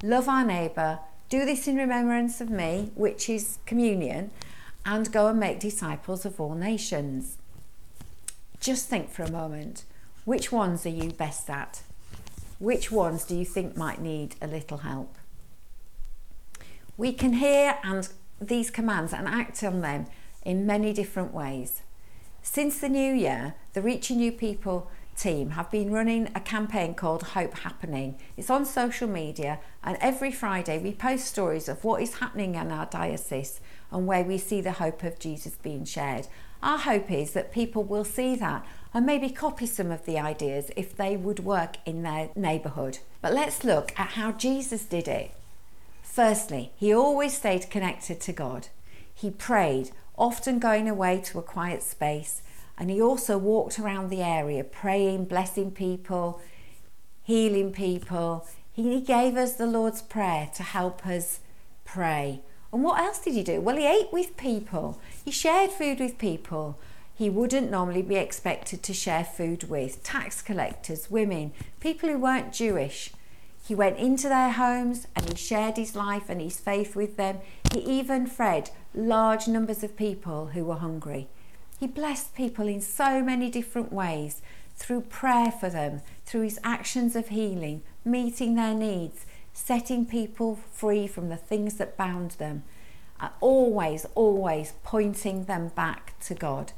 love 0.02 0.28
our 0.30 0.46
neighbour, 0.46 1.00
do 1.30 1.46
this 1.46 1.68
in 1.68 1.76
remembrance 1.76 2.42
of 2.42 2.50
me, 2.50 2.92
which 2.96 3.30
is 3.30 3.60
communion, 3.66 4.32
and 4.86 5.12
go 5.12 5.28
and 5.28 5.40
make 5.40 5.60
disciples 5.60 6.26
of 6.26 6.40
all 6.40 6.56
nations. 6.56 7.38
Just 8.60 8.90
think 8.90 9.10
for 9.10 9.24
a 9.24 9.32
moment 9.32 9.84
which 10.26 10.52
ones 10.52 10.86
are 10.86 10.90
you 10.90 11.12
best 11.12 11.50
at? 11.50 11.82
Which 12.60 12.92
ones 12.92 13.24
do 13.24 13.36
you 13.36 13.46
think 13.46 13.78
might 13.78 14.02
need 14.02 14.36
a 14.42 14.48
little 14.48 14.80
help? 14.80 15.16
We 16.98 17.14
can 17.14 17.34
hear 17.34 17.78
and 17.84 18.08
these 18.40 18.70
commands 18.70 19.14
and 19.14 19.28
act 19.28 19.64
on 19.64 19.82
them 19.82 20.08
in 20.44 20.66
many 20.66 20.94
different 20.94 21.34
ways. 21.34 21.82
Since 22.42 22.80
the 22.80 22.90
new 22.90 23.14
year, 23.14 23.56
the 23.74 23.82
Reaching 23.82 24.18
New 24.18 24.32
People 24.32 24.90
team 25.20 25.52
have 25.52 25.70
been 25.70 25.92
running 25.92 26.30
a 26.34 26.40
campaign 26.40 26.94
called 26.94 27.24
Hope 27.24 27.60
Happening. 27.60 28.18
It's 28.38 28.50
on 28.50 28.66
social 28.66 29.08
media, 29.08 29.60
and 29.84 29.98
every 30.00 30.32
Friday 30.32 30.80
we 30.80 30.94
post 30.94 31.26
stories 31.26 31.68
of 31.68 31.84
what 31.84 32.02
is 32.02 32.16
happening 32.16 32.56
in 32.56 32.72
our 32.72 32.86
diocese 32.86 33.60
and 33.92 34.08
where 34.08 34.24
we 34.24 34.38
see 34.38 34.62
the 34.62 34.74
hope 34.74 35.04
of 35.04 35.20
Jesus 35.20 35.56
being 35.62 35.84
shared. 35.84 36.28
Our 36.64 36.78
hope 36.78 37.12
is 37.12 37.32
that 37.32 37.52
people 37.52 37.84
will 37.84 38.06
see 38.06 38.36
that 38.38 38.66
and 38.94 39.06
maybe 39.06 39.30
copy 39.30 39.66
some 39.66 39.92
of 39.92 40.06
the 40.06 40.18
ideas 40.18 40.72
if 40.76 40.96
they 40.96 41.18
would 41.18 41.40
work 41.40 41.78
in 41.86 42.04
their 42.04 42.30
neighbourhood. 42.36 43.00
But 43.22 43.34
let's 43.34 43.64
look 43.64 43.92
at 44.00 44.12
how 44.12 44.32
Jesus 44.32 44.86
did 44.86 45.08
it. 45.08 45.32
Firstly, 46.02 46.72
he 46.78 46.94
always 46.94 47.38
stayed 47.38 47.70
connected 47.70 48.22
to 48.22 48.34
God. 48.34 48.70
He 49.14 49.30
prayed, 49.30 49.92
often 50.18 50.60
going 50.60 50.88
away 50.88 51.22
to 51.26 51.40
a 51.40 51.44
quiet 51.44 51.84
space, 51.84 52.42
and 52.80 52.90
he 52.90 53.02
also 53.02 53.38
walked 53.38 53.78
around 53.78 54.10
the 54.10 54.24
area 54.24 54.64
praying, 54.64 55.26
blessing 55.26 55.70
people, 55.70 56.42
healing 57.22 57.74
people. 57.74 58.48
He 58.72 59.02
gave 59.02 59.36
us 59.36 59.56
the 59.56 59.68
Lord's 59.68 60.02
Prayer 60.02 60.50
to 60.56 60.64
help 60.64 61.06
us 61.06 61.42
pray. 61.84 62.42
And 62.72 62.82
what 62.82 63.02
else 63.02 63.20
did 63.20 63.34
he 63.34 63.44
do? 63.44 63.60
Well, 63.60 63.76
he 63.76 63.86
ate 63.86 64.14
with 64.14 64.38
people, 64.38 65.00
he 65.26 65.32
shared 65.32 65.72
food 65.72 66.00
with 66.00 66.18
people. 66.18 66.80
He 67.14 67.30
wouldn't 67.30 67.70
normally 67.70 68.02
be 68.02 68.16
expected 68.16 68.82
to 68.84 68.94
share 68.94 69.26
food 69.26 69.70
with 69.70 70.02
tax 70.04 70.42
collectors, 70.42 71.12
women, 71.12 71.52
people 71.82 72.08
who 72.08 72.18
weren't 72.18 72.54
Jewish. 72.54 73.12
He 73.68 73.76
went 73.76 73.98
into 73.98 74.30
their 74.30 74.52
homes 74.52 75.06
and 75.18 75.28
he 75.28 75.36
shared 75.36 75.76
his 75.76 75.98
life 75.98 76.30
and 76.30 76.40
his 76.40 76.62
faith 76.62 76.96
with 76.96 77.18
them. 77.18 77.40
He 77.74 77.80
even 77.80 78.26
fed 78.26 78.70
large 78.96 79.50
numbers 79.50 79.84
of 79.84 79.98
people 79.98 80.52
who 80.54 80.64
were 80.64 80.76
hungry. 80.76 81.28
He 81.80 81.88
blessed 81.88 82.36
people 82.36 82.68
in 82.68 82.82
so 82.82 83.24
many 83.24 83.50
different 83.50 83.94
ways 83.94 84.42
through 84.76 85.02
prayer 85.02 85.52
for 85.52 85.70
them, 85.70 86.02
through 86.26 86.42
his 86.42 86.60
actions 86.64 87.16
of 87.16 87.30
healing, 87.30 87.82
meeting 88.04 88.56
their 88.56 88.74
needs, 88.74 89.26
setting 89.54 90.06
people 90.06 90.60
free 90.72 91.08
from 91.08 91.30
the 91.30 91.38
things 91.38 91.76
that 91.76 91.98
bound 91.98 92.32
them, 92.32 92.64
always, 93.42 94.06
always 94.16 94.74
pointing 94.84 95.46
them 95.46 95.70
back 95.70 96.18
to 96.22 96.34
God. 96.34 96.72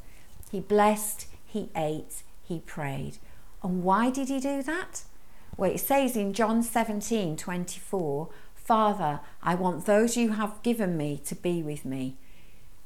He 0.51 0.59
blessed, 0.59 1.27
he 1.45 1.69
ate, 1.75 2.23
he 2.43 2.59
prayed. 2.59 3.17
And 3.63 3.83
why 3.83 4.09
did 4.09 4.29
he 4.29 4.39
do 4.39 4.63
that? 4.63 5.03
Well, 5.57 5.71
it 5.71 5.79
says 5.79 6.15
in 6.15 6.33
John 6.33 6.63
17 6.63 7.37
24, 7.37 8.29
Father, 8.55 9.19
I 9.43 9.55
want 9.55 9.85
those 9.85 10.17
you 10.17 10.31
have 10.31 10.61
given 10.63 10.97
me 10.97 11.21
to 11.25 11.35
be 11.35 11.61
with 11.61 11.85
me. 11.85 12.15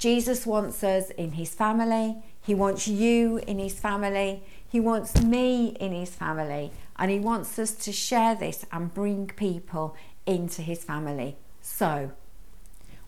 Jesus 0.06 0.46
wants 0.46 0.84
us 0.84 1.10
in 1.10 1.32
his 1.32 1.56
family. 1.56 2.18
He 2.40 2.54
wants 2.54 2.88
you 2.88 3.38
in 3.48 3.58
his 3.58 3.74
family. 3.74 4.44
He 4.70 4.80
wants 4.80 5.20
me 5.24 5.70
in 5.80 5.94
his 5.94 6.12
family. 6.12 6.72
And 6.98 7.10
he 7.10 7.18
wants 7.18 7.58
us 7.58 7.72
to 7.72 7.92
share 7.92 8.36
this 8.36 8.68
and 8.72 8.94
bring 8.94 9.26
people 9.36 9.96
into 10.28 10.62
his 10.62 10.84
family. 10.84 11.38
So, 11.60 12.12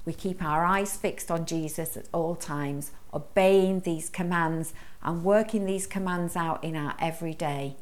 we 0.06 0.14
keep 0.14 0.42
our 0.42 0.66
eyes 0.66 0.98
fixed 0.98 1.30
on 1.30 1.46
Jesus 1.46 1.96
at 1.96 2.08
all 2.12 2.34
times, 2.34 2.90
obeying 3.14 3.82
these 3.82 4.10
commands 4.10 4.74
and 5.04 5.24
working 5.24 5.68
these 5.68 5.86
commands 5.86 6.36
out 6.36 6.64
in 6.64 6.76
our 6.76 6.96
everyday. 7.00 7.76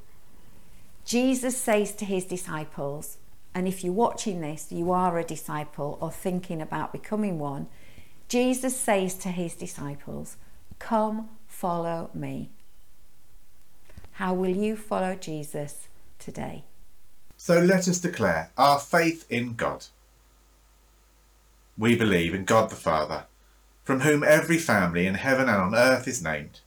Jesus 1.06 1.56
says 1.56 1.94
to 1.94 2.04
his 2.04 2.26
disciples, 2.26 3.18
and 3.54 3.66
if 3.66 3.82
you're 3.82 3.94
watching 3.94 4.42
this, 4.42 4.74
you 4.74 4.92
are 4.92 5.18
a 5.18 5.24
disciple 5.24 5.98
or 6.02 6.12
thinking 6.12 6.62
about 6.62 6.92
becoming 6.92 7.40
one, 7.40 7.68
Jesus 8.28 8.76
says 8.78 9.16
to 9.16 9.30
his 9.30 9.56
disciples, 9.56 10.38
Come 10.80 11.30
follow 11.48 12.10
me. 12.14 12.50
How 14.14 14.34
will 14.34 14.56
you 14.56 14.76
follow 14.76 15.16
Jesus 15.16 15.88
today? 16.20 16.64
So 17.38 17.60
let 17.60 17.88
us 17.88 18.00
declare 18.00 18.52
our 18.58 18.80
faith 18.80 19.26
in 19.30 19.54
God. 19.56 19.86
We 21.78 21.96
believe 21.96 22.34
in 22.34 22.46
God 22.46 22.70
the 22.70 22.76
Father, 22.76 23.26
from 23.84 24.00
whom 24.00 24.24
every 24.24 24.58
family 24.58 25.06
in 25.06 25.16
heaven 25.16 25.50
and 25.50 25.62
on 25.62 25.76
earth 25.76 26.08
is 26.08 26.24
named. 26.24 26.62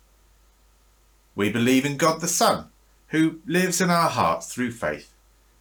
We 1.34 1.50
believe 1.50 1.84
in 1.86 1.96
God 1.96 2.20
the 2.20 2.28
Son, 2.28 2.66
who 3.08 3.40
lives 3.46 3.80
in 3.80 3.90
our 3.90 4.10
hearts 4.10 4.52
through 4.52 4.72
faith 4.72 5.12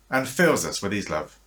and 0.09 0.27
fills 0.27 0.65
us 0.65 0.81
with 0.81 0.91
his 0.91 1.09
love. 1.09 1.39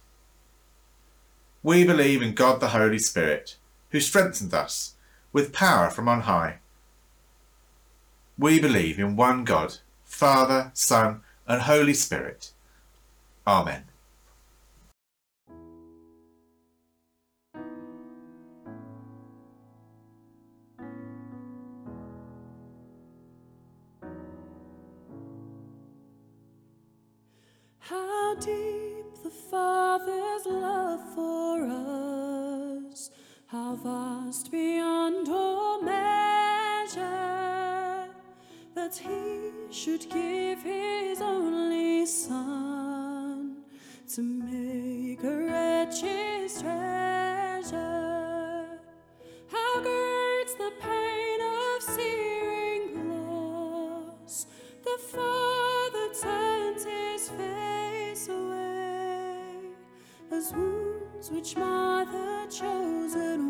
We 1.62 1.84
believe 1.84 2.22
in 2.22 2.34
God 2.34 2.60
the 2.60 2.68
Holy 2.68 2.98
Spirit, 2.98 3.56
who 3.90 4.00
strengthened 4.00 4.54
us 4.54 4.94
with 5.32 5.52
power 5.52 5.90
from 5.90 6.08
on 6.08 6.22
high. 6.22 6.58
We 8.38 8.58
believe 8.58 8.98
in 8.98 9.16
one 9.16 9.44
God, 9.44 9.78
Father, 10.04 10.70
Son, 10.74 11.20
and 11.46 11.62
Holy 11.62 11.94
Spirit. 11.94 12.52
Amen. 13.46 13.84
How 27.90 28.36
deep 28.36 29.06
the 29.24 29.30
Father's 29.50 30.46
love 30.46 31.00
for 31.14 31.66
us, 31.66 32.09
how 33.50 33.74
vast 33.74 34.52
beyond 34.52 35.28
all 35.28 35.82
measure, 35.82 37.00
that 38.76 38.94
He 38.96 39.50
should 39.72 40.08
give 40.08 40.62
His 40.62 41.20
only 41.20 42.06
Son 42.06 43.56
to 44.14 44.22
make 44.22 45.24
a 45.24 45.36
wretch's 45.36 46.62
treasure. 46.62 47.78
How 49.48 49.80
great's 49.80 50.54
the 50.54 50.70
pain 50.80 51.40
of 51.40 51.82
searing 51.82 53.08
loss! 53.10 54.46
The 54.84 54.96
Father 55.08 56.14
turns 56.22 56.84
His 56.84 57.30
face 57.30 58.28
away, 58.28 59.72
as 60.30 60.52
wounds 60.52 61.32
which 61.32 61.56
mar 61.56 62.04
the 62.04 62.39
chosen 62.50 63.49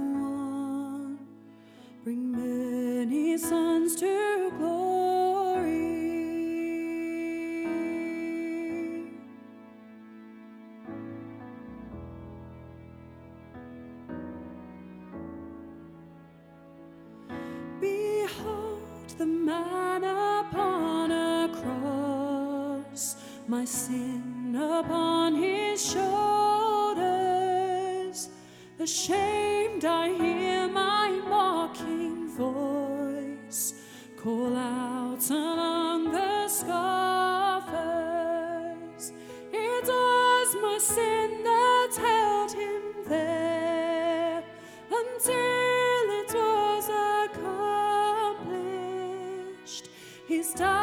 His 50.53 50.80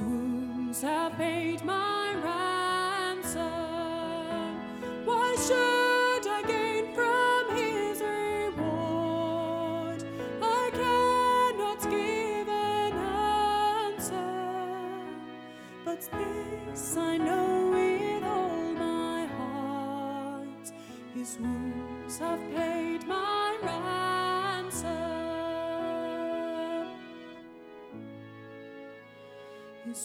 wounds 0.00 0.82
have 0.82 1.12
paid 1.14 1.64
my 1.64 2.14
ransom. 2.24 3.67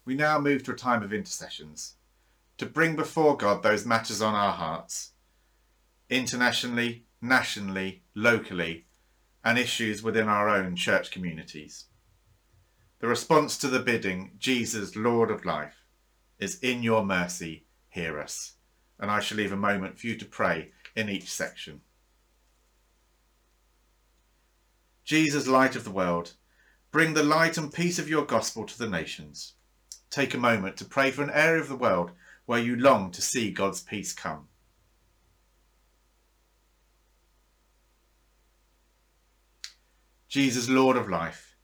We 0.03 0.15
now 0.15 0.37
move 0.39 0.63
to 0.63 0.71
a 0.71 0.75
time 0.75 1.01
of 1.01 1.13
intercessions 1.13 1.95
to 2.57 2.65
bring 2.65 2.97
before 2.97 3.37
God 3.37 3.63
those 3.63 3.85
matters 3.85 4.21
on 4.21 4.35
our 4.35 4.51
hearts, 4.51 5.11
internationally, 6.09 7.05
nationally, 7.21 8.03
locally, 8.15 8.87
and 9.45 9.57
issues 9.57 10.03
within 10.03 10.27
our 10.27 10.49
own 10.49 10.75
church 10.75 11.09
communities. 11.09 11.85
The 12.99 13.07
response 13.07 13.57
to 13.59 13.69
the 13.69 13.79
bidding, 13.79 14.31
Jesus, 14.39 14.95
Lord 14.95 15.31
of 15.31 15.45
life, 15.45 15.76
is 16.39 16.59
in 16.59 16.83
your 16.83 17.03
mercy, 17.03 17.65
hear 17.89 18.19
us. 18.19 18.53
And 18.99 19.11
I 19.11 19.19
shall 19.19 19.37
leave 19.37 19.51
a 19.51 19.57
moment 19.57 19.99
for 19.99 20.07
you 20.07 20.15
to 20.15 20.25
pray 20.25 20.71
in 20.95 21.09
each 21.09 21.29
section. 21.29 21.81
Jesus, 25.03 25.47
light 25.47 25.75
of 25.75 25.83
the 25.83 25.91
world, 25.91 26.33
bring 26.91 27.13
the 27.13 27.23
light 27.23 27.57
and 27.57 27.71
peace 27.71 27.99
of 27.99 28.09
your 28.09 28.25
gospel 28.25 28.65
to 28.65 28.77
the 28.77 28.89
nations. 28.89 29.53
Take 30.09 30.33
a 30.33 30.37
moment 30.37 30.77
to 30.77 30.85
pray 30.85 31.11
for 31.11 31.23
an 31.23 31.29
area 31.29 31.61
of 31.61 31.69
the 31.69 31.75
world 31.75 32.11
where 32.45 32.59
you 32.59 32.75
long 32.75 33.11
to 33.11 33.21
see 33.21 33.51
God's 33.51 33.81
peace 33.81 34.13
come. 34.13 34.47
Jesus, 40.27 40.67
Lord 40.67 40.97
of 40.97 41.09
life, 41.09 41.55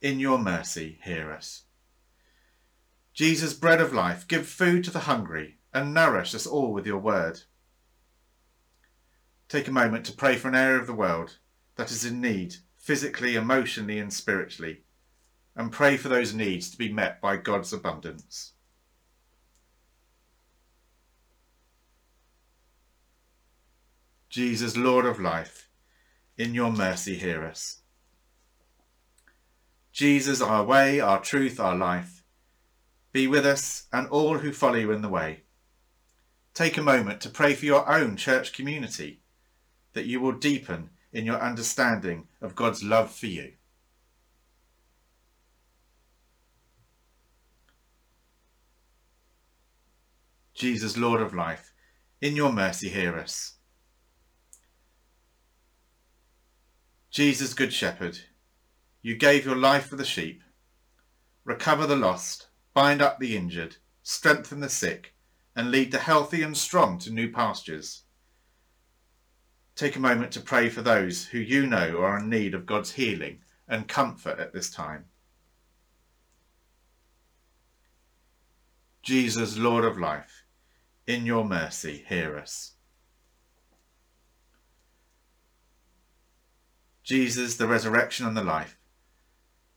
in 0.00 0.18
your 0.18 0.38
mercy, 0.38 0.98
hear 1.02 1.30
us. 1.30 1.64
Jesus, 3.18 3.52
bread 3.52 3.80
of 3.80 3.92
life, 3.92 4.28
give 4.28 4.46
food 4.46 4.84
to 4.84 4.92
the 4.92 5.00
hungry 5.00 5.56
and 5.74 5.92
nourish 5.92 6.36
us 6.36 6.46
all 6.46 6.72
with 6.72 6.86
your 6.86 7.00
word. 7.00 7.40
Take 9.48 9.66
a 9.66 9.72
moment 9.72 10.06
to 10.06 10.12
pray 10.12 10.36
for 10.36 10.46
an 10.46 10.54
area 10.54 10.78
of 10.78 10.86
the 10.86 10.94
world 10.94 11.38
that 11.74 11.90
is 11.90 12.04
in 12.04 12.20
need, 12.20 12.54
physically, 12.76 13.34
emotionally, 13.34 13.98
and 13.98 14.12
spiritually, 14.12 14.84
and 15.56 15.72
pray 15.72 15.96
for 15.96 16.08
those 16.08 16.32
needs 16.32 16.70
to 16.70 16.78
be 16.78 16.92
met 16.92 17.20
by 17.20 17.36
God's 17.36 17.72
abundance. 17.72 18.52
Jesus, 24.30 24.76
Lord 24.76 25.04
of 25.04 25.18
life, 25.18 25.68
in 26.36 26.54
your 26.54 26.70
mercy 26.70 27.16
hear 27.16 27.44
us. 27.44 27.80
Jesus, 29.90 30.40
our 30.40 30.62
way, 30.62 31.00
our 31.00 31.20
truth, 31.20 31.58
our 31.58 31.74
life, 31.74 32.17
be 33.12 33.26
with 33.26 33.46
us 33.46 33.86
and 33.92 34.08
all 34.08 34.38
who 34.38 34.52
follow 34.52 34.76
you 34.76 34.92
in 34.92 35.02
the 35.02 35.08
way. 35.08 35.42
Take 36.54 36.76
a 36.76 36.82
moment 36.82 37.20
to 37.22 37.30
pray 37.30 37.54
for 37.54 37.64
your 37.64 37.88
own 37.90 38.16
church 38.16 38.52
community, 38.52 39.20
that 39.92 40.06
you 40.06 40.20
will 40.20 40.32
deepen 40.32 40.90
in 41.12 41.24
your 41.24 41.40
understanding 41.40 42.26
of 42.40 42.54
God's 42.54 42.82
love 42.82 43.10
for 43.10 43.26
you. 43.26 43.52
Jesus, 50.54 50.96
Lord 50.96 51.20
of 51.20 51.32
life, 51.32 51.72
in 52.20 52.34
your 52.34 52.52
mercy 52.52 52.88
hear 52.88 53.16
us. 53.16 53.54
Jesus, 57.10 57.54
Good 57.54 57.72
Shepherd, 57.72 58.18
you 59.00 59.16
gave 59.16 59.46
your 59.46 59.56
life 59.56 59.86
for 59.86 59.96
the 59.96 60.04
sheep. 60.04 60.42
Recover 61.44 61.86
the 61.86 61.96
lost, 61.96 62.47
bind 62.78 63.02
up 63.02 63.18
the 63.18 63.36
injured, 63.36 63.74
strengthen 64.04 64.60
the 64.60 64.68
sick, 64.68 65.12
and 65.56 65.72
lead 65.72 65.90
the 65.90 65.98
healthy 65.98 66.42
and 66.44 66.56
strong 66.56 66.96
to 66.96 67.10
new 67.10 67.28
pastures. 67.28 68.04
Take 69.74 69.96
a 69.96 69.98
moment 69.98 70.30
to 70.30 70.40
pray 70.40 70.68
for 70.68 70.80
those 70.80 71.26
who 71.26 71.40
you 71.40 71.66
know 71.66 71.98
are 71.98 72.20
in 72.20 72.30
need 72.30 72.54
of 72.54 72.66
God's 72.66 72.92
healing 72.92 73.40
and 73.66 73.88
comfort 73.88 74.38
at 74.38 74.52
this 74.52 74.70
time. 74.70 75.06
Jesus, 79.02 79.58
Lord 79.58 79.84
of 79.84 79.98
life, 79.98 80.44
in 81.04 81.26
your 81.26 81.44
mercy, 81.44 82.04
hear 82.08 82.38
us. 82.38 82.74
Jesus, 87.02 87.56
the 87.56 87.66
resurrection 87.66 88.24
and 88.24 88.36
the 88.36 88.44
life, 88.44 88.78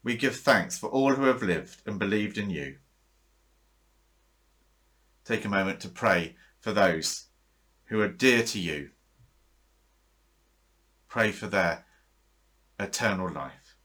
we 0.04 0.16
give 0.16 0.36
thanks 0.36 0.78
for 0.78 0.88
all 0.88 1.14
who 1.16 1.24
have 1.24 1.42
lived 1.42 1.82
and 1.84 1.98
believed 1.98 2.38
in 2.38 2.48
you. 2.48 2.76
Take 5.32 5.46
a 5.46 5.48
moment 5.48 5.80
to 5.80 5.88
pray 5.88 6.36
for 6.60 6.74
those 6.74 7.28
who 7.84 8.02
are 8.02 8.06
dear 8.06 8.42
to 8.42 8.58
you. 8.58 8.90
Pray 11.08 11.32
for 11.32 11.46
their 11.46 11.86
eternal 12.78 13.32
life. 13.32 13.76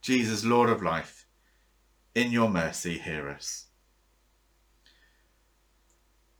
Jesus, 0.00 0.44
Lord 0.44 0.70
of 0.70 0.84
life, 0.84 1.26
in 2.14 2.30
your 2.30 2.48
mercy, 2.48 2.98
hear 2.98 3.28
us. 3.28 3.66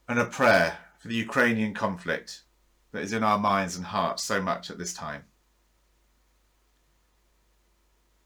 And 0.08 0.20
a 0.20 0.24
prayer 0.24 0.78
for 1.00 1.08
the 1.08 1.16
Ukrainian 1.16 1.74
conflict, 1.74 2.42
that 2.92 3.02
is 3.02 3.12
in 3.12 3.24
our 3.24 3.40
minds 3.40 3.74
and 3.74 3.86
hearts 3.86 4.22
so 4.22 4.40
much 4.40 4.70
at 4.70 4.78
this 4.78 4.94
time. 4.94 5.24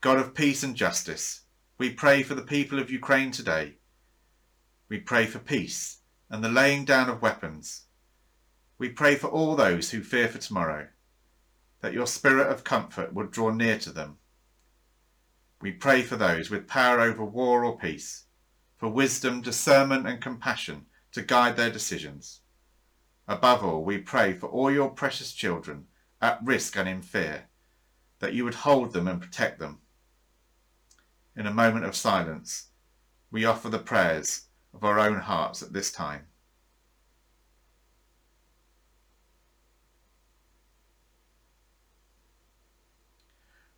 God 0.03 0.17
of 0.17 0.33
peace 0.33 0.63
and 0.63 0.75
justice, 0.75 1.43
we 1.77 1.93
pray 1.93 2.23
for 2.23 2.35
the 2.35 2.41
people 2.41 2.79
of 2.79 2.91
Ukraine 2.91 3.33
today. 3.33 3.75
We 4.89 4.99
pray 4.99 5.27
for 5.27 5.39
peace 5.39 5.99
and 6.31 6.43
the 6.43 6.49
laying 6.49 6.87
down 6.87 7.11
of 7.11 7.21
weapons. 7.21 7.83
We 8.79 8.89
pray 8.89 9.17
for 9.17 9.27
all 9.27 9.57
those 9.57 9.91
who 9.91 10.03
fear 10.03 10.27
for 10.29 10.39
tomorrow, 10.39 10.89
that 11.83 11.93
your 11.93 12.07
spirit 12.07 12.47
of 12.47 12.65
comfort 12.65 13.13
would 13.13 13.31
draw 13.31 13.51
near 13.51 13.79
to 13.81 13.91
them. 13.91 14.17
We 15.61 15.71
pray 15.71 16.01
for 16.01 16.17
those 16.17 16.49
with 16.49 16.67
power 16.67 17.01
over 17.01 17.23
war 17.23 17.63
or 17.63 17.77
peace, 17.77 18.25
for 18.79 18.89
wisdom, 18.89 19.43
discernment, 19.43 20.07
and 20.07 20.19
compassion 20.19 20.87
to 21.13 21.21
guide 21.21 21.59
their 21.59 21.71
decisions. 21.71 22.41
Above 23.29 23.63
all, 23.63 23.85
we 23.85 23.99
pray 23.99 24.33
for 24.33 24.47
all 24.47 24.71
your 24.71 24.89
precious 24.89 25.35
children 25.35 25.89
at 26.23 26.43
risk 26.43 26.75
and 26.79 26.89
in 26.89 27.03
fear, 27.03 27.51
that 28.21 28.33
you 28.33 28.45
would 28.45 28.55
hold 28.55 28.95
them 28.95 29.07
and 29.07 29.21
protect 29.21 29.59
them. 29.59 29.81
In 31.37 31.47
a 31.47 31.55
moment 31.55 31.85
of 31.85 31.95
silence, 31.97 32.69
we 33.31 33.45
offer 33.45 33.69
the 33.69 33.79
prayers 33.79 34.47
of 34.75 34.85
our 34.85 34.99
own 34.99 35.19
hearts 35.19 35.63
at 35.63 35.73
this 35.73 35.93
time. 35.93 36.27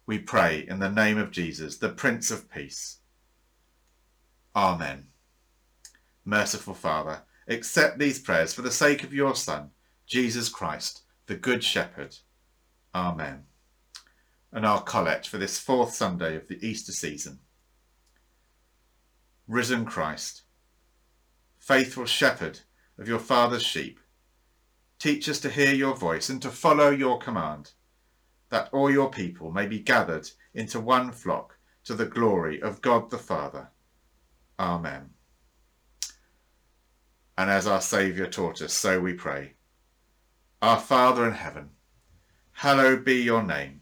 We 0.07 0.19
pray 0.19 0.67
in 0.69 0.79
the 0.79 0.91
name 0.91 1.17
of 1.19 1.31
Jesus, 1.31 1.79
the 1.79 1.89
Prince 1.89 2.31
of 2.31 2.51
Peace. 2.51 2.99
Amen. 4.55 5.07
Merciful 6.25 6.75
Father, 6.75 7.23
accept 7.49 7.99
these 7.99 8.19
prayers 8.19 8.53
for 8.53 8.63
the 8.63 8.71
sake 8.71 9.05
of 9.05 9.15
your 9.15 9.35
Son, 9.35 9.71
Jesus 10.07 10.49
Christ, 10.49 11.03
the 11.27 11.37
Good 11.37 11.63
Shepherd. 11.65 12.17
Amen. 12.95 13.45
And 14.53 14.67
our 14.67 14.83
collect 14.83 15.27
for 15.29 15.39
this 15.39 15.59
fourth 15.59 15.95
Sunday 15.95 16.37
of 16.37 16.47
the 16.49 16.65
Easter 16.67 16.93
season. 16.93 17.39
Risen 19.49 19.85
Christ, 19.85 20.43
faithful 21.59 22.07
shepherd 22.07 22.61
of 22.99 23.09
your 23.09 23.19
Father's 23.19 23.63
sheep, 23.63 23.99
teach 24.99 25.29
us 25.29 25.41
to 25.41 25.51
hear 25.51 25.75
your 25.75 25.95
voice 25.97 26.29
and 26.29 26.41
to 26.43 26.51
follow 26.51 26.91
your 26.91 27.19
command, 27.19 27.73
that 28.51 28.69
all 28.73 28.91
your 28.91 29.11
people 29.11 29.51
may 29.51 29.67
be 29.67 29.79
gathered 29.79 30.31
into 30.55 30.81
one 30.81 31.13
flock 31.13 31.59
to 31.85 31.95
the 31.95 32.07
glory 32.07 32.63
of 32.63 32.81
God 32.81 33.11
the 33.11 33.19
Father. 33.19 33.69
Amen. 34.59 35.11
And 37.37 37.51
as 37.51 37.67
our 37.67 37.81
Saviour 37.81 38.27
taught 38.27 38.63
us, 38.63 38.73
so 38.73 39.01
we 39.01 39.15
pray. 39.15 39.55
Our 40.61 40.79
Father 40.79 41.27
in 41.27 41.35
heaven, 41.35 41.71
hallowed 42.53 43.05
be 43.05 43.23
your 43.23 43.43
name. 43.43 43.82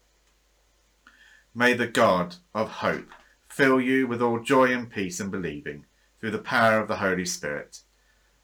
May 1.53 1.73
the 1.73 1.87
God 1.87 2.35
of 2.55 2.69
hope 2.69 3.09
fill 3.49 3.81
you 3.81 4.07
with 4.07 4.21
all 4.21 4.39
joy 4.39 4.71
and 4.71 4.89
peace 4.89 5.19
in 5.19 5.29
believing 5.29 5.85
through 6.19 6.31
the 6.31 6.37
power 6.37 6.79
of 6.79 6.87
the 6.87 6.97
Holy 6.97 7.25
Spirit. 7.25 7.81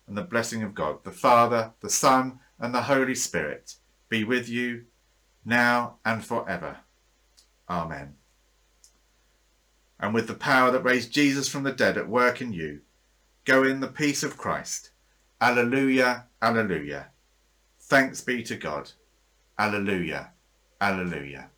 And 0.08 0.18
the 0.18 0.24
blessing 0.24 0.64
of 0.64 0.76
God, 0.76 1.04
the 1.04 1.12
Father, 1.12 1.74
the 1.82 1.90
Son, 1.90 2.40
and 2.60 2.74
the 2.74 2.84
Holy 2.84 3.16
Spirit 3.16 3.76
be 4.10 4.24
with 4.24 4.50
you 4.50 4.86
now 5.46 5.98
and 6.04 6.26
forever. 6.26 6.78
Amen. 7.70 8.16
And 10.00 10.14
with 10.14 10.28
the 10.28 10.34
power 10.34 10.72
that 10.72 10.84
raised 10.84 11.12
Jesus 11.12 11.48
from 11.48 11.64
the 11.64 11.72
dead 11.72 11.98
at 11.98 12.10
work 12.10 12.42
in 12.42 12.54
you, 12.54 12.82
go 13.46 13.64
in 13.64 13.80
the 13.80 13.88
peace 13.88 14.24
of 14.24 14.38
Christ. 14.38 14.92
Alleluia, 15.40 16.26
alleluia. 16.42 17.08
Thanks 17.80 18.22
be 18.22 18.44
to 18.44 18.58
God. 18.58 18.92
Alleluia, 19.58 20.32
alleluia. 20.82 21.50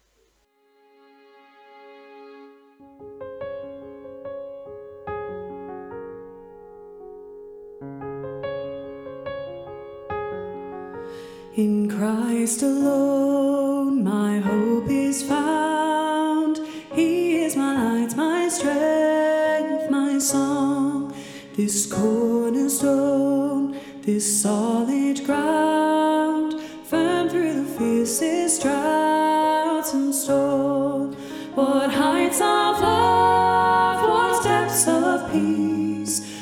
In 11.60 11.90
Christ 11.90 12.64
alone 12.64 14.02
my 14.02 14.40
hope 14.40 14.90
is 14.90 15.22
found. 15.22 16.58
He 16.94 17.44
is 17.44 17.58
my 17.58 17.74
light, 17.74 18.16
my 18.16 18.48
strength, 18.48 19.92
my 19.92 20.20
song. 20.20 21.14
This 21.58 21.86
cornerstone, 21.86 23.78
this 24.04 24.42
solid 24.42 25.26
ground, 25.26 26.62
firm 26.86 27.28
through 27.28 27.56
the 27.62 27.70
fiercest 27.78 28.62
droughts 28.62 29.94
and 29.94 30.16
storm. 30.16 31.14
What 31.56 31.92
heights 31.92 32.40
of 32.40 32.80
love, 32.80 34.10
what 34.10 34.44
depths 34.46 34.88
of 34.88 35.30
peace, 35.30 36.39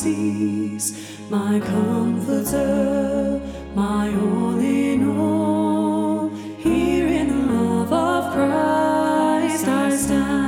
cease. 0.00 0.88
My 1.28 1.60
comforter, 1.60 3.38
my 3.74 4.08
all 4.08 4.58
in 4.58 5.06
all, 5.10 6.30
here 6.56 7.06
in 7.06 7.28
the 7.28 7.42
love 7.52 7.92
of 7.92 8.32
Christ 8.32 9.68
I 9.68 9.90
stand. 9.94 10.40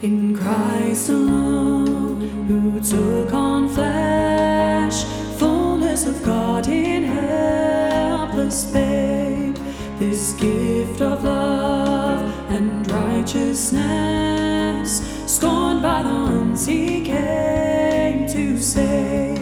In 0.00 0.34
Christ 0.34 1.10
alone, 1.10 2.20
who 2.48 2.80
took 2.80 3.34
on 3.34 3.47
he 16.66 17.02
came 17.02 18.26
to 18.26 18.58
save. 18.58 19.38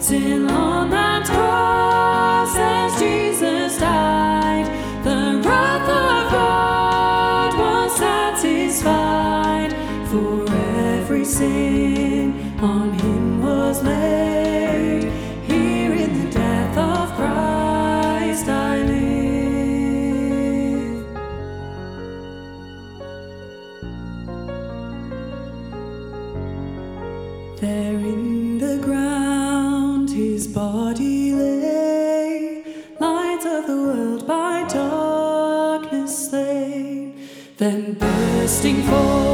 Till 0.00 0.50
on 0.50 0.90
that 0.90 1.24
cross, 1.26 2.56
as 2.56 2.98
Jesus 3.00 3.78
died, 3.78 4.66
the 5.04 5.40
wrath 5.46 5.88
of 5.88 6.32
God 6.32 7.58
was 7.58 7.96
satisfied. 7.96 9.72
For 10.10 10.44
every 10.52 11.24
sin 11.24 11.95
There 27.60 27.94
in 27.94 28.58
the 28.58 28.76
ground 28.84 30.10
his 30.10 30.46
body 30.46 31.32
lay, 31.32 32.62
light 33.00 33.46
of 33.46 33.66
the 33.66 33.76
world 33.76 34.26
by 34.26 34.66
darkness 34.68 36.28
slain. 36.28 37.28
Then 37.56 37.94
bursting 37.94 38.82
forth 38.82 39.25